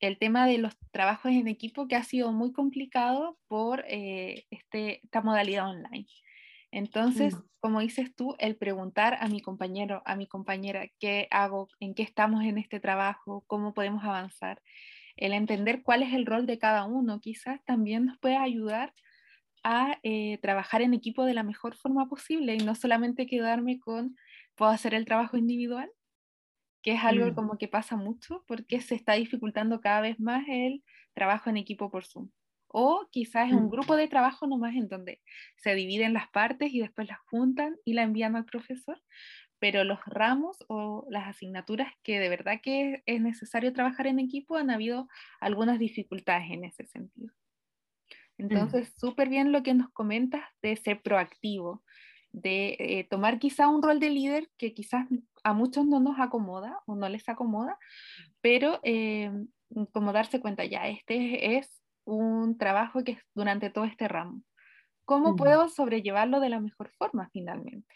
el 0.00 0.18
tema 0.18 0.46
de 0.46 0.58
los 0.58 0.76
trabajos 0.90 1.30
en 1.30 1.46
equipo 1.46 1.86
que 1.86 1.94
ha 1.94 2.02
sido 2.02 2.32
muy 2.32 2.52
complicado 2.52 3.38
por 3.46 3.84
eh, 3.86 4.46
este, 4.50 5.00
esta 5.04 5.22
modalidad 5.22 5.68
online. 5.68 6.06
Entonces, 6.72 7.36
mm. 7.36 7.42
como 7.60 7.80
dices 7.80 8.14
tú, 8.16 8.34
el 8.38 8.56
preguntar 8.56 9.18
a 9.20 9.28
mi 9.28 9.40
compañero, 9.40 10.02
a 10.04 10.16
mi 10.16 10.26
compañera, 10.26 10.88
qué 10.98 11.28
hago, 11.30 11.68
en 11.78 11.94
qué 11.94 12.02
estamos 12.02 12.42
en 12.44 12.58
este 12.58 12.80
trabajo, 12.80 13.44
cómo 13.46 13.74
podemos 13.74 14.02
avanzar, 14.02 14.60
el 15.16 15.32
entender 15.32 15.82
cuál 15.82 16.02
es 16.02 16.12
el 16.12 16.26
rol 16.26 16.46
de 16.46 16.58
cada 16.58 16.84
uno, 16.84 17.20
quizás 17.20 17.62
también 17.64 18.06
nos 18.06 18.18
puede 18.18 18.36
ayudar 18.36 18.92
a 19.64 19.98
eh, 20.02 20.38
trabajar 20.42 20.82
en 20.82 20.94
equipo 20.94 21.24
de 21.24 21.34
la 21.34 21.42
mejor 21.42 21.76
forma 21.76 22.08
posible 22.08 22.54
y 22.54 22.58
no 22.58 22.74
solamente 22.74 23.26
quedarme 23.26 23.78
con 23.78 24.16
puedo 24.54 24.70
hacer 24.70 24.94
el 24.94 25.04
trabajo 25.04 25.36
individual, 25.36 25.90
que 26.82 26.92
es 26.92 27.04
algo 27.04 27.26
mm. 27.26 27.34
como 27.34 27.58
que 27.58 27.68
pasa 27.68 27.96
mucho 27.96 28.44
porque 28.46 28.80
se 28.80 28.94
está 28.94 29.14
dificultando 29.14 29.80
cada 29.80 30.00
vez 30.00 30.18
más 30.18 30.44
el 30.48 30.82
trabajo 31.14 31.50
en 31.50 31.56
equipo 31.56 31.90
por 31.90 32.04
Zoom. 32.04 32.30
O 32.66 33.06
quizás 33.10 33.48
es 33.48 33.54
un 33.54 33.66
mm. 33.66 33.70
grupo 33.70 33.96
de 33.96 34.08
trabajo 34.08 34.46
nomás 34.46 34.74
en 34.74 34.88
donde 34.88 35.20
se 35.56 35.74
dividen 35.74 36.12
las 36.12 36.28
partes 36.30 36.72
y 36.72 36.80
después 36.80 37.06
las 37.08 37.18
juntan 37.30 37.76
y 37.84 37.92
la 37.92 38.02
envían 38.02 38.34
al 38.34 38.44
profesor, 38.44 39.00
pero 39.62 39.84
los 39.84 40.00
ramos 40.06 40.56
o 40.66 41.06
las 41.08 41.28
asignaturas 41.28 41.92
que 42.02 42.18
de 42.18 42.28
verdad 42.28 42.58
que 42.60 43.04
es 43.06 43.20
necesario 43.20 43.72
trabajar 43.72 44.08
en 44.08 44.18
equipo 44.18 44.56
han 44.56 44.70
habido 44.70 45.06
algunas 45.38 45.78
dificultades 45.78 46.50
en 46.50 46.64
ese 46.64 46.84
sentido. 46.84 47.32
Mm. 48.38 48.42
Entonces, 48.42 48.92
súper 48.98 49.28
bien 49.28 49.52
lo 49.52 49.62
que 49.62 49.74
nos 49.74 49.88
comentas 49.90 50.42
de 50.62 50.74
ser 50.74 51.00
proactivo, 51.00 51.84
de 52.32 52.76
eh, 52.80 53.06
tomar 53.08 53.38
quizá 53.38 53.68
un 53.68 53.84
rol 53.84 54.00
de 54.00 54.10
líder 54.10 54.50
que 54.58 54.74
quizás 54.74 55.06
a 55.44 55.52
muchos 55.52 55.86
no 55.86 56.00
nos 56.00 56.18
acomoda 56.18 56.80
o 56.86 56.96
no 56.96 57.08
les 57.08 57.28
acomoda, 57.28 57.78
pero 58.40 58.80
eh, 58.82 59.30
como 59.92 60.12
darse 60.12 60.40
cuenta, 60.40 60.64
ya, 60.64 60.88
este 60.88 61.56
es 61.56 61.84
un 62.04 62.58
trabajo 62.58 63.04
que 63.04 63.12
es 63.12 63.20
durante 63.32 63.70
todo 63.70 63.84
este 63.84 64.08
ramo. 64.08 64.42
¿Cómo 65.04 65.36
puedo 65.36 65.68
sobrellevarlo 65.68 66.40
de 66.40 66.48
la 66.48 66.58
mejor 66.58 66.90
forma 66.98 67.30
finalmente? 67.32 67.94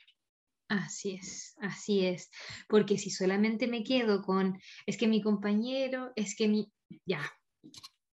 Así 0.69 1.13
es, 1.15 1.55
así 1.61 2.07
es, 2.07 2.29
porque 2.69 2.99
si 2.99 3.11
solamente 3.11 3.69
me 3.69 3.85
quedo 3.85 4.23
con, 4.23 4.61
es 4.85 4.97
que 4.97 5.07
mi 5.07 5.23
compañero, 5.23 6.13
es 6.17 6.35
que 6.35 6.49
mi, 6.49 6.73
ya, 7.05 7.21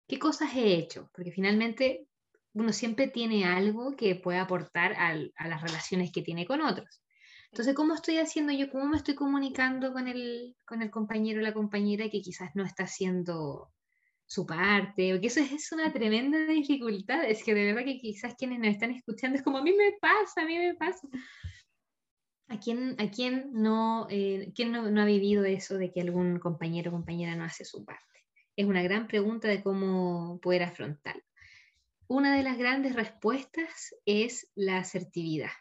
¿qué 0.09 0.19
cosas 0.19 0.55
he 0.57 0.75
hecho? 0.75 1.09
Porque 1.15 1.31
finalmente 1.31 2.09
uno 2.53 2.73
siempre 2.73 3.07
tiene 3.07 3.45
algo 3.45 3.95
que 3.95 4.17
puede 4.17 4.39
aportar 4.39 4.95
a 4.95 5.15
las 5.15 5.63
relaciones 5.63 6.11
que 6.11 6.23
tiene 6.23 6.45
con 6.45 6.61
otros. 6.61 7.01
Entonces, 7.53 7.75
¿cómo 7.75 7.95
estoy 7.95 8.19
haciendo 8.19 8.53
yo? 8.53 8.71
¿Cómo 8.71 8.87
me 8.87 8.97
estoy 8.97 9.15
comunicando 9.17 9.93
con 9.93 10.07
el, 10.07 10.57
con 10.65 10.83
el 10.83 10.91
compañero 10.91 11.41
o 11.41 11.43
la 11.43 11.53
compañera 11.53 12.09
que 12.09 12.23
quizás 12.23 12.51
no 12.55 12.65
está 12.65 12.85
haciendo 12.85 13.73
su 14.25 14.47
parte? 14.47 15.13
Porque 15.13 15.27
eso 15.27 15.41
es, 15.41 15.73
una 15.73 15.93
tremenda 15.93 16.39
dificultad. 16.47 17.25
Es 17.25 17.43
que 17.43 17.55
de 17.55 17.65
verdad 17.65 17.85
que 17.85 17.99
quizás 17.99 18.37
quienes 18.37 18.61
nos 18.61 18.69
están 18.69 18.93
escuchando 18.93 19.37
es 19.37 19.43
como 19.43 19.59
a 19.59 19.63
mí 19.63 19.73
me 19.73 19.93
pasa, 20.01 20.43
a 20.43 20.45
mí 20.45 20.59
me 20.59 20.75
pasa. 20.75 21.09
¿A 22.51 22.59
quién, 22.59 22.97
a 22.99 23.11
quién, 23.11 23.51
no, 23.55 24.07
eh, 24.11 24.53
quién 24.55 24.73
no, 24.73 25.01
ha 25.01 25.05
vivido 25.07 25.45
eso 25.45 25.79
de 25.79 25.91
que 25.91 26.03
algún 26.03 26.39
compañero 26.39 26.91
o 26.91 26.93
compañera 26.93 27.35
no 27.35 27.45
hace 27.45 27.65
su 27.65 27.85
parte? 27.85 28.05
Es 28.57 28.67
una 28.67 28.83
gran 28.83 29.07
pregunta 29.07 29.49
de 29.49 29.63
cómo 29.63 30.39
poder 30.43 30.65
afrontarlo 30.65 31.23
una 32.11 32.37
de 32.37 32.43
las 32.43 32.59
grandes 32.59 32.97
respuestas 32.97 33.95
es 34.05 34.51
la 34.57 34.79
asertividad, 34.79 35.53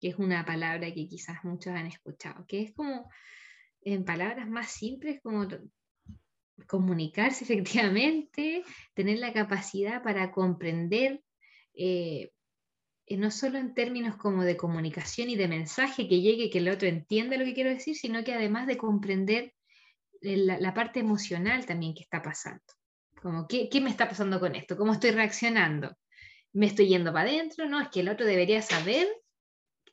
que 0.00 0.08
es 0.08 0.16
una 0.16 0.42
palabra 0.46 0.86
que 0.94 1.06
quizás 1.06 1.44
muchos 1.44 1.74
han 1.74 1.86
escuchado, 1.86 2.46
que 2.46 2.62
es 2.62 2.72
como, 2.72 3.10
en 3.82 4.06
palabras 4.06 4.48
más 4.48 4.70
simples, 4.70 5.20
como 5.22 5.46
comunicarse 6.66 7.44
efectivamente, 7.44 8.64
tener 8.94 9.18
la 9.18 9.34
capacidad 9.34 10.02
para 10.02 10.32
comprender, 10.32 11.22
eh, 11.74 12.32
no 13.16 13.30
solo 13.30 13.58
en 13.58 13.74
términos 13.74 14.16
como 14.16 14.44
de 14.44 14.56
comunicación 14.56 15.30
y 15.30 15.36
de 15.36 15.48
mensaje 15.48 16.08
que 16.08 16.20
llegue, 16.20 16.50
que 16.50 16.58
el 16.58 16.68
otro 16.68 16.88
entienda 16.88 17.36
lo 17.36 17.44
que 17.44 17.54
quiero 17.54 17.70
decir, 17.70 17.96
sino 17.96 18.22
que 18.24 18.34
además 18.34 18.66
de 18.66 18.76
comprender 18.76 19.54
eh, 20.20 20.36
la 20.36 20.74
parte 20.74 21.00
emocional 21.00 21.64
también 21.64 21.94
que 21.94 22.02
está 22.02 22.20
pasando. 22.22 22.62
Como, 23.22 23.46
¿qué, 23.48 23.68
¿qué, 23.68 23.80
me 23.80 23.90
está 23.90 24.08
pasando 24.08 24.38
con 24.38 24.54
esto? 24.54 24.76
¿Cómo 24.76 24.92
estoy 24.92 25.10
reaccionando? 25.10 25.96
¿Me 26.52 26.66
estoy 26.66 26.88
yendo 26.88 27.12
para 27.12 27.28
adentro? 27.28 27.68
No, 27.68 27.80
es 27.80 27.88
que 27.88 28.00
el 28.00 28.08
otro 28.08 28.26
debería 28.26 28.62
saber, 28.62 29.08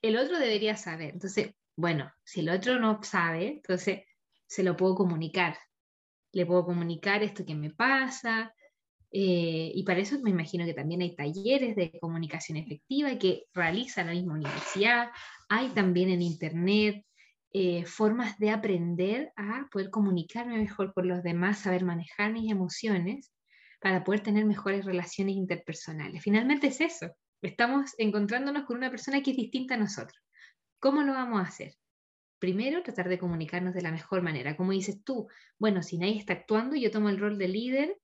el 0.01 0.17
otro 0.17 0.37
debería 0.37 0.77
saber. 0.77 1.13
Entonces, 1.13 1.53
bueno, 1.75 2.11
si 2.23 2.41
el 2.41 2.49
otro 2.49 2.79
no 2.79 3.01
sabe, 3.03 3.47
entonces 3.47 4.03
se 4.47 4.63
lo 4.63 4.75
puedo 4.75 4.95
comunicar. 4.95 5.57
Le 6.31 6.45
puedo 6.45 6.65
comunicar 6.65 7.23
esto 7.23 7.45
que 7.45 7.55
me 7.55 7.71
pasa. 7.71 8.53
Eh, 9.17 9.71
y 9.73 9.83
para 9.83 10.01
eso 10.01 10.19
me 10.19 10.31
imagino 10.31 10.65
que 10.65 10.73
también 10.73 11.01
hay 11.01 11.15
talleres 11.15 11.77
de 11.77 11.97
comunicación 12.01 12.57
efectiva 12.57 13.17
que 13.17 13.45
realiza 13.53 14.03
la 14.03 14.11
misma 14.11 14.33
universidad. 14.33 15.07
Hay 15.47 15.69
también 15.69 16.09
en 16.09 16.21
Internet 16.21 17.05
eh, 17.53 17.85
formas 17.85 18.37
de 18.39 18.49
aprender 18.49 19.31
a 19.37 19.69
poder 19.71 19.89
comunicarme 19.89 20.57
mejor 20.57 20.93
con 20.93 21.07
los 21.07 21.23
demás, 21.23 21.59
saber 21.59 21.85
manejar 21.85 22.33
mis 22.33 22.51
emociones 22.51 23.31
para 23.79 24.03
poder 24.03 24.19
tener 24.19 24.43
mejores 24.43 24.83
relaciones 24.83 25.37
interpersonales. 25.37 26.21
Finalmente 26.21 26.67
es 26.67 26.81
eso. 26.81 27.15
Estamos 27.41 27.95
encontrándonos 27.97 28.65
con 28.65 28.75
una 28.75 28.91
persona 28.91 29.23
que 29.23 29.31
es 29.31 29.37
distinta 29.37 29.75
a 29.75 29.77
nosotros. 29.77 30.21
¿Cómo 30.81 31.03
lo 31.03 31.13
vamos 31.13 31.39
a 31.39 31.47
hacer? 31.47 31.73
Primero, 32.37 32.83
tratar 32.83 33.07
de 33.07 33.17
comunicarnos 33.17 33.73
de 33.75 33.81
la 33.81 33.91
mejor 33.93 34.21
manera. 34.21 34.57
Como 34.57 34.73
dices 34.73 35.05
tú, 35.05 35.29
bueno, 35.57 35.83
si 35.83 35.97
nadie 35.97 36.17
está 36.17 36.33
actuando, 36.33 36.75
yo 36.75 36.91
tomo 36.91 37.07
el 37.07 37.17
rol 37.17 37.37
de 37.37 37.47
líder, 37.47 37.97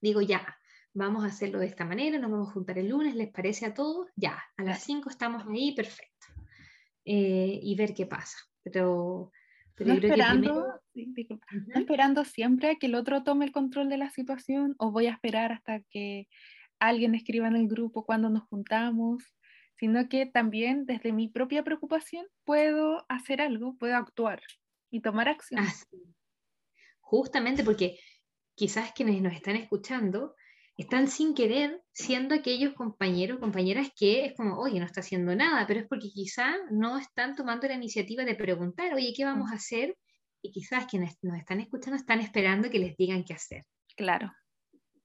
digo 0.00 0.20
ya, 0.20 0.56
vamos 0.94 1.24
a 1.24 1.28
hacerlo 1.28 1.58
de 1.58 1.66
esta 1.66 1.84
manera, 1.84 2.18
nos 2.18 2.30
vamos 2.30 2.48
a 2.48 2.52
juntar 2.52 2.78
el 2.78 2.88
lunes, 2.88 3.14
¿les 3.14 3.30
parece 3.30 3.66
a 3.66 3.74
todos? 3.74 4.08
Ya, 4.16 4.42
a 4.56 4.62
las 4.64 4.82
5 4.82 5.10
estamos 5.10 5.46
ahí, 5.48 5.74
perfecto. 5.74 6.26
Eh, 7.04 7.60
y 7.62 7.74
ver 7.74 7.94
qué 7.94 8.04
pasa 8.06 8.36
pero, 8.70 9.32
no, 9.78 9.94
esperando, 9.94 10.80
esperando 11.74 12.24
siempre 12.24 12.70
a 12.70 12.74
que 12.76 12.86
el 12.86 12.94
otro 12.94 13.22
tome 13.22 13.44
el 13.44 13.52
control 13.52 13.88
de 13.88 13.98
la 13.98 14.10
situación 14.10 14.74
o 14.78 14.90
voy 14.90 15.06
a 15.06 15.12
esperar 15.12 15.52
hasta 15.52 15.80
que 15.90 16.26
alguien 16.80 17.14
escriba 17.14 17.48
en 17.48 17.56
el 17.56 17.68
grupo 17.68 18.04
cuando 18.04 18.28
nos 18.28 18.44
juntamos, 18.48 19.22
sino 19.76 20.08
que 20.08 20.26
también 20.26 20.86
desde 20.86 21.12
mi 21.12 21.28
propia 21.28 21.62
preocupación 21.62 22.26
puedo 22.44 23.04
hacer 23.08 23.40
algo, 23.40 23.76
puedo 23.76 23.96
actuar 23.96 24.42
y 24.90 25.00
tomar 25.00 25.28
acción. 25.28 25.64
Justamente 27.00 27.62
porque 27.62 27.98
quizás 28.58 28.92
quienes 28.92 29.22
nos 29.22 29.32
están 29.32 29.54
escuchando 29.54 30.34
están 30.76 31.08
sin 31.08 31.32
querer 31.34 31.80
siendo 31.92 32.34
aquellos 32.34 32.74
compañeros, 32.74 33.38
compañeras 33.38 33.88
que 33.96 34.26
es 34.26 34.34
como, 34.36 34.58
oye, 34.58 34.80
no 34.80 34.86
está 34.86 35.00
haciendo 35.00 35.34
nada, 35.34 35.66
pero 35.66 35.80
es 35.80 35.86
porque 35.86 36.10
quizá 36.10 36.56
no 36.70 36.98
están 36.98 37.36
tomando 37.36 37.68
la 37.68 37.74
iniciativa 37.74 38.24
de 38.24 38.34
preguntar, 38.34 38.92
oye, 38.94 39.12
¿qué 39.16 39.24
vamos 39.24 39.50
a 39.50 39.56
hacer? 39.56 39.96
Y 40.42 40.50
quizás 40.50 40.86
quienes 40.86 41.16
nos 41.22 41.38
están 41.38 41.60
escuchando 41.60 41.96
están 41.96 42.20
esperando 42.20 42.68
que 42.68 42.78
les 42.80 42.96
digan 42.96 43.24
qué 43.24 43.34
hacer. 43.34 43.64
Claro. 43.96 44.32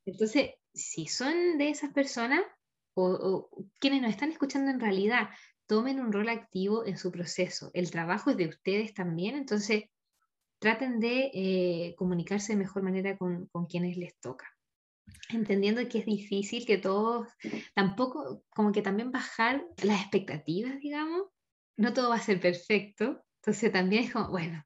Entonces, 0.06 0.52
si 0.74 1.06
son 1.08 1.58
de 1.58 1.70
esas 1.70 1.94
personas 1.94 2.42
o, 2.96 3.50
quienes 3.80 4.02
nos 4.02 4.12
están 4.12 4.32
escuchando 4.32 4.72
en 4.72 4.80
realidad, 4.80 5.30
tomen 5.68 6.00
un 6.00 6.12
rol 6.12 6.30
activo 6.30 6.86
en 6.86 6.98
su 6.98 7.12
proceso. 7.12 7.72
El 7.74 7.90
trabajo 7.92 8.32
es 8.32 8.38
de 8.38 8.48
ustedes 8.48 8.94
también, 8.94 9.36
entonces 9.36 9.86
traten 10.64 11.02
de 11.02 11.30
eh, 11.34 11.94
comunicarse 11.98 12.54
de 12.54 12.60
mejor 12.60 12.84
manera 12.84 13.18
con, 13.18 13.48
con 13.48 13.66
quienes 13.66 13.98
les 13.98 14.18
toca. 14.22 14.48
entendiendo 15.28 15.86
que 15.90 16.00
es 16.00 16.06
difícil, 16.06 16.66
que 16.66 16.78
todos, 16.78 17.28
tampoco, 17.76 18.44
como 18.50 18.72
que 18.72 18.82
también 18.82 19.12
bajar 19.12 19.62
las 19.84 20.00
expectativas, 20.00 20.80
digamos, 20.80 21.24
no 21.78 21.92
todo 21.92 22.12
va 22.12 22.16
a 22.16 22.22
ser 22.22 22.40
perfecto, 22.40 23.26
entonces 23.42 23.74
también 23.74 24.06
es 24.06 24.14
como, 24.14 24.30
bueno, 24.30 24.64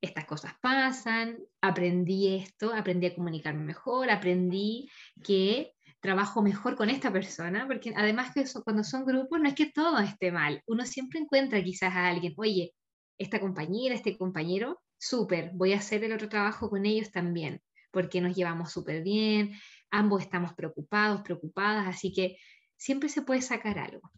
estas 0.00 0.24
cosas 0.24 0.54
pasan, 0.62 1.36
aprendí 1.60 2.34
esto, 2.34 2.72
aprendí 2.72 3.08
a 3.08 3.14
comunicarme 3.14 3.64
mejor, 3.64 4.08
aprendí 4.08 4.88
que 5.22 5.74
trabajo 6.00 6.40
mejor 6.40 6.74
con 6.74 6.88
esta 6.88 7.12
persona, 7.12 7.66
porque 7.66 7.92
además 7.94 8.32
que 8.32 8.44
cuando 8.64 8.82
son 8.82 9.04
grupos 9.04 9.40
no 9.40 9.48
es 9.48 9.54
que 9.54 9.70
todo 9.70 9.98
esté 9.98 10.32
mal, 10.32 10.62
uno 10.66 10.86
siempre 10.86 11.20
encuentra 11.20 11.62
quizás 11.62 11.94
a 11.94 12.08
alguien, 12.08 12.32
oye, 12.38 12.72
esta 13.18 13.40
compañera, 13.40 13.94
este 13.94 14.16
compañero, 14.16 14.80
súper, 14.98 15.50
voy 15.54 15.72
a 15.72 15.78
hacer 15.78 16.04
el 16.04 16.12
otro 16.12 16.28
trabajo 16.28 16.68
con 16.68 16.86
ellos 16.86 17.10
también, 17.10 17.62
porque 17.90 18.20
nos 18.20 18.36
llevamos 18.36 18.72
súper 18.72 19.02
bien, 19.02 19.52
ambos 19.90 20.22
estamos 20.22 20.52
preocupados, 20.54 21.22
preocupadas, 21.22 21.86
así 21.86 22.12
que 22.12 22.36
siempre 22.76 23.08
se 23.08 23.22
puede 23.22 23.42
sacar 23.42 23.78
algo, 23.78 24.10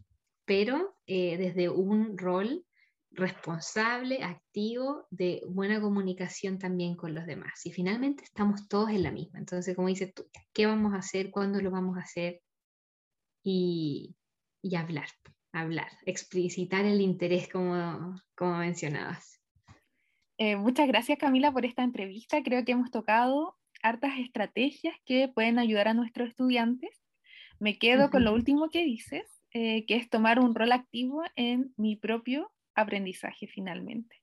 pero 0.45 0.97
eh, 1.05 1.37
desde 1.37 1.69
un 1.69 2.17
rol 2.17 2.65
responsable, 3.11 4.23
activo, 4.23 5.05
de 5.09 5.41
buena 5.47 5.81
comunicación 5.81 6.57
también 6.57 6.95
con 6.95 7.13
los 7.13 7.25
demás. 7.25 7.65
Y 7.65 7.71
finalmente 7.71 8.23
estamos 8.23 8.67
todos 8.69 8.89
en 8.89 9.03
la 9.03 9.11
misma. 9.11 9.39
Entonces, 9.39 9.75
como 9.75 9.89
dices 9.89 10.13
tú, 10.13 10.29
¿qué 10.53 10.65
vamos 10.65 10.93
a 10.93 10.97
hacer? 10.97 11.29
¿Cuándo 11.29 11.59
lo 11.61 11.71
vamos 11.71 11.97
a 11.97 12.01
hacer? 12.01 12.41
Y, 13.43 14.15
y 14.61 14.75
hablar, 14.75 15.09
hablar, 15.51 15.91
explicitar 16.05 16.85
el 16.85 17.01
interés 17.01 17.49
como, 17.49 18.15
como 18.35 18.57
mencionabas. 18.57 19.40
Eh, 20.43 20.55
muchas 20.55 20.87
gracias 20.87 21.19
Camila 21.19 21.51
por 21.51 21.67
esta 21.67 21.83
entrevista. 21.83 22.41
Creo 22.41 22.65
que 22.65 22.71
hemos 22.71 22.89
tocado 22.89 23.59
hartas 23.83 24.17
estrategias 24.17 24.95
que 25.05 25.27
pueden 25.27 25.59
ayudar 25.59 25.87
a 25.87 25.93
nuestros 25.93 26.29
estudiantes. 26.29 26.89
Me 27.59 27.77
quedo 27.77 28.09
con 28.09 28.23
lo 28.23 28.33
último 28.33 28.71
que 28.71 28.83
dices, 28.83 29.23
eh, 29.51 29.85
que 29.85 29.97
es 29.97 30.09
tomar 30.09 30.39
un 30.39 30.55
rol 30.55 30.71
activo 30.71 31.21
en 31.35 31.75
mi 31.77 31.95
propio 31.95 32.51
aprendizaje 32.73 33.45
finalmente. 33.45 34.15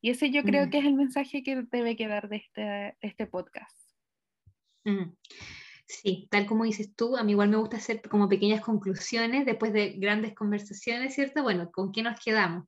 Y 0.00 0.10
ese 0.10 0.32
yo 0.32 0.42
creo 0.42 0.66
mm. 0.66 0.70
que 0.70 0.78
es 0.78 0.84
el 0.84 0.94
mensaje 0.94 1.44
que 1.44 1.62
debe 1.70 1.94
quedar 1.94 2.28
de 2.28 2.38
este, 2.38 2.96
este 3.00 3.28
podcast. 3.28 3.78
Mm. 4.82 5.14
Sí, 5.86 6.26
tal 6.28 6.44
como 6.46 6.64
dices 6.64 6.92
tú, 6.96 7.16
a 7.16 7.22
mí 7.22 7.32
igual 7.32 7.50
me 7.50 7.58
gusta 7.58 7.76
hacer 7.76 8.02
como 8.02 8.28
pequeñas 8.28 8.62
conclusiones 8.62 9.46
después 9.46 9.72
de 9.72 9.90
grandes 9.92 10.34
conversaciones, 10.34 11.14
¿cierto? 11.14 11.44
Bueno, 11.44 11.70
¿con 11.70 11.92
qué 11.92 12.02
nos 12.02 12.18
quedamos? 12.18 12.66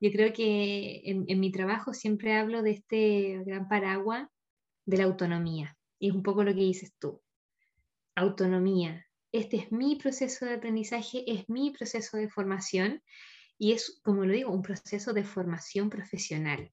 Yo 0.00 0.12
creo 0.12 0.32
que 0.32 1.02
en, 1.04 1.40
mi 1.40 1.50
trabajo 1.50 1.92
siempre 1.92 2.34
hablo 2.34 2.62
de 2.62 2.70
este 2.70 3.42
gran 3.44 3.68
paraguas 3.68 4.28
de 4.86 4.96
la 4.96 5.04
autonomía. 5.04 5.76
Y 5.98 6.08
es 6.08 6.14
un 6.14 6.22
poco 6.22 6.44
lo 6.44 6.54
que 6.54 6.60
dices 6.60 6.94
tú. 6.98 7.20
Autonomía. 8.14 9.06
Este 9.32 9.56
es 9.56 9.72
mi 9.72 9.96
proceso 9.96 10.46
de 10.46 10.54
aprendizaje, 10.54 11.24
es 11.26 11.48
mi 11.48 11.70
proceso 11.70 12.16
de 12.16 12.28
formación 12.28 13.02
y 13.58 13.72
es, 13.72 14.00
como 14.04 14.24
lo 14.24 14.32
digo, 14.32 14.52
un 14.52 14.62
proceso 14.62 15.12
de 15.12 15.24
formación 15.24 15.90
profesional. 15.90 16.72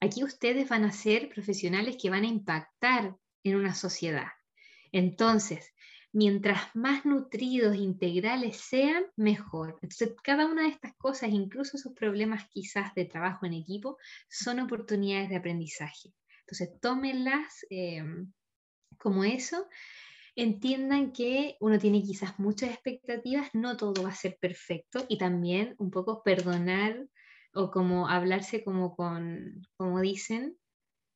Aquí 0.00 0.24
ustedes 0.24 0.68
van 0.68 0.84
a 0.84 0.92
ser 0.92 1.28
profesionales 1.28 1.96
que 2.00 2.10
van 2.10 2.24
a 2.24 2.28
impactar 2.28 3.16
en 3.44 3.56
una 3.56 3.74
sociedad. 3.74 4.28
Entonces, 4.92 5.72
mientras 6.12 6.74
más 6.74 7.04
nutridos, 7.04 7.76
integrales 7.76 8.56
sean, 8.56 9.04
mejor. 9.16 9.78
Entonces, 9.82 10.14
cada 10.22 10.46
una 10.46 10.62
de 10.62 10.68
estas 10.68 10.94
cosas, 10.96 11.30
incluso 11.30 11.76
esos 11.76 11.92
problemas 11.92 12.48
quizás 12.48 12.94
de 12.94 13.04
trabajo 13.04 13.46
en 13.46 13.52
equipo, 13.52 13.98
son 14.28 14.60
oportunidades 14.60 15.28
de 15.28 15.36
aprendizaje. 15.36 16.12
Entonces, 16.40 16.80
tómenlas 16.80 17.66
eh, 17.70 18.04
como 18.98 19.24
eso 19.24 19.66
entiendan 20.36 21.12
que 21.12 21.56
uno 21.60 21.78
tiene 21.78 22.02
quizás 22.02 22.38
muchas 22.38 22.70
expectativas, 22.70 23.48
no 23.54 23.76
todo 23.76 24.02
va 24.02 24.10
a 24.10 24.14
ser 24.14 24.36
perfecto 24.38 25.04
y 25.08 25.16
también 25.16 25.74
un 25.78 25.90
poco 25.90 26.22
perdonar 26.22 27.06
o 27.54 27.70
como 27.70 28.08
hablarse 28.08 28.62
como 28.62 28.94
con, 28.94 29.66
como 29.78 30.00
dicen, 30.00 30.58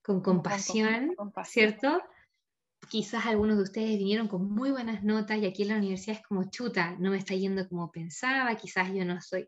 con 0.03 0.23
compasión, 0.23 1.15
¿cierto? 1.45 2.03
Quizás 2.91 3.25
algunos 3.25 3.57
de 3.57 3.63
ustedes 3.63 3.99
vinieron 3.99 4.27
con 4.27 4.51
muy 4.51 4.73
buenas 4.73 5.05
notas 5.05 5.39
y 5.39 5.47
aquí 5.47 5.63
en 5.63 5.69
la 5.69 5.77
universidad 5.77 6.17
es 6.17 6.27
como 6.27 6.51
chuta, 6.51 6.97
no 6.99 7.13
me 7.13 7.19
está 7.19 7.37
yendo 7.37 7.69
como 7.69 7.93
pensaba, 7.93 8.57
quizás 8.57 8.93
yo 8.93 9.05
no 9.05 9.21
soy. 9.21 9.47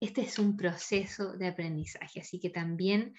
Este 0.00 0.22
es 0.22 0.38
un 0.38 0.56
proceso 0.56 1.34
de 1.34 1.48
aprendizaje, 1.48 2.20
así 2.20 2.40
que 2.40 2.48
también 2.48 3.14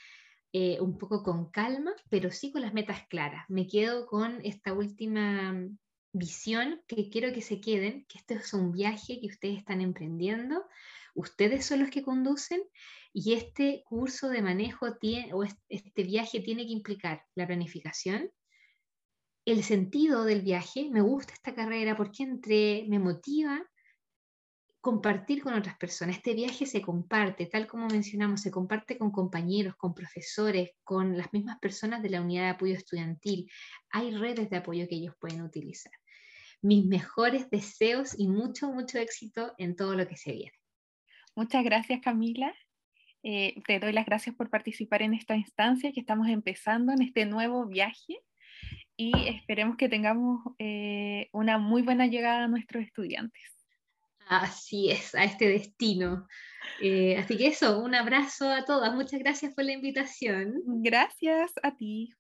eh, 0.51 0.81
un 0.81 0.97
poco 0.97 1.21
con 1.21 1.51
calma, 1.51 1.93
pero 2.09 2.31
sí 2.31 2.51
con 2.51 2.63
las 2.63 2.73
metas 2.73 3.05
claras. 3.07 3.45
Me 3.49 3.67
quedo 3.67 4.07
con 4.07 4.41
esta 4.43 4.73
última 4.73 5.53
mm, 5.53 5.77
visión 6.11 6.81
que 6.87 7.11
quiero 7.11 7.31
que 7.31 7.43
se 7.43 7.61
queden, 7.61 8.07
que 8.09 8.17
este 8.17 8.33
es 8.33 8.51
un 8.55 8.71
viaje 8.71 9.19
que 9.21 9.27
ustedes 9.27 9.59
están 9.59 9.79
emprendiendo, 9.79 10.65
ustedes 11.13 11.67
son 11.67 11.81
los 11.81 11.91
que 11.91 12.01
conducen 12.01 12.63
y 13.13 13.33
este 13.33 13.83
curso 13.85 14.29
de 14.29 14.41
manejo 14.41 14.95
tiene, 14.95 15.35
o 15.35 15.43
este 15.43 16.03
viaje 16.03 16.39
tiene 16.39 16.65
que 16.65 16.73
implicar 16.73 17.23
la 17.35 17.45
planificación, 17.45 18.31
el 19.45 19.63
sentido 19.63 20.23
del 20.23 20.41
viaje, 20.41 20.89
me 20.91 21.01
gusta 21.01 21.33
esta 21.33 21.55
carrera 21.55 21.95
porque 21.95 22.23
entré, 22.23 22.85
me 22.87 22.99
motiva, 22.99 23.61
compartir 24.81 25.43
con 25.43 25.53
otras 25.53 25.77
personas. 25.77 26.17
Este 26.17 26.33
viaje 26.33 26.65
se 26.65 26.81
comparte, 26.81 27.45
tal 27.45 27.67
como 27.67 27.87
mencionamos, 27.87 28.41
se 28.41 28.51
comparte 28.51 28.97
con 28.97 29.11
compañeros, 29.11 29.75
con 29.75 29.93
profesores, 29.93 30.71
con 30.83 31.17
las 31.17 31.31
mismas 31.33 31.59
personas 31.59 32.01
de 32.01 32.09
la 32.09 32.21
unidad 32.21 32.43
de 32.43 32.49
apoyo 32.49 32.73
estudiantil. 32.73 33.49
Hay 33.91 34.11
redes 34.15 34.49
de 34.49 34.57
apoyo 34.57 34.87
que 34.87 34.95
ellos 34.95 35.15
pueden 35.19 35.41
utilizar. 35.41 35.93
Mis 36.61 36.85
mejores 36.85 37.49
deseos 37.49 38.17
y 38.17 38.27
mucho, 38.27 38.71
mucho 38.71 38.97
éxito 38.99 39.53
en 39.57 39.75
todo 39.75 39.95
lo 39.95 40.07
que 40.07 40.17
se 40.17 40.33
viene. 40.33 40.57
Muchas 41.35 41.63
gracias, 41.63 42.01
Camila. 42.01 42.53
Eh, 43.23 43.61
te 43.67 43.79
doy 43.79 43.93
las 43.93 44.05
gracias 44.05 44.35
por 44.35 44.49
participar 44.49 45.03
en 45.03 45.13
esta 45.13 45.35
instancia 45.35 45.91
que 45.91 45.99
estamos 45.99 46.27
empezando 46.27 46.91
en 46.91 47.03
este 47.03 47.25
nuevo 47.25 47.67
viaje 47.67 48.19
y 49.01 49.29
esperemos 49.29 49.77
que 49.77 49.89
tengamos 49.89 50.41
eh, 50.59 51.27
una 51.31 51.57
muy 51.57 51.81
buena 51.81 52.05
llegada 52.05 52.43
a 52.43 52.47
nuestros 52.47 52.83
estudiantes. 52.83 53.41
Así 54.27 54.91
es, 54.91 55.15
a 55.15 55.23
este 55.23 55.47
destino. 55.47 56.27
Eh, 56.79 57.17
así 57.17 57.35
que 57.35 57.47
eso, 57.47 57.79
un 57.79 57.95
abrazo 57.95 58.51
a 58.51 58.63
todas. 58.63 58.93
Muchas 58.93 59.19
gracias 59.19 59.55
por 59.55 59.65
la 59.65 59.71
invitación. 59.71 60.53
Gracias 60.83 61.51
a 61.63 61.75
ti. 61.75 62.13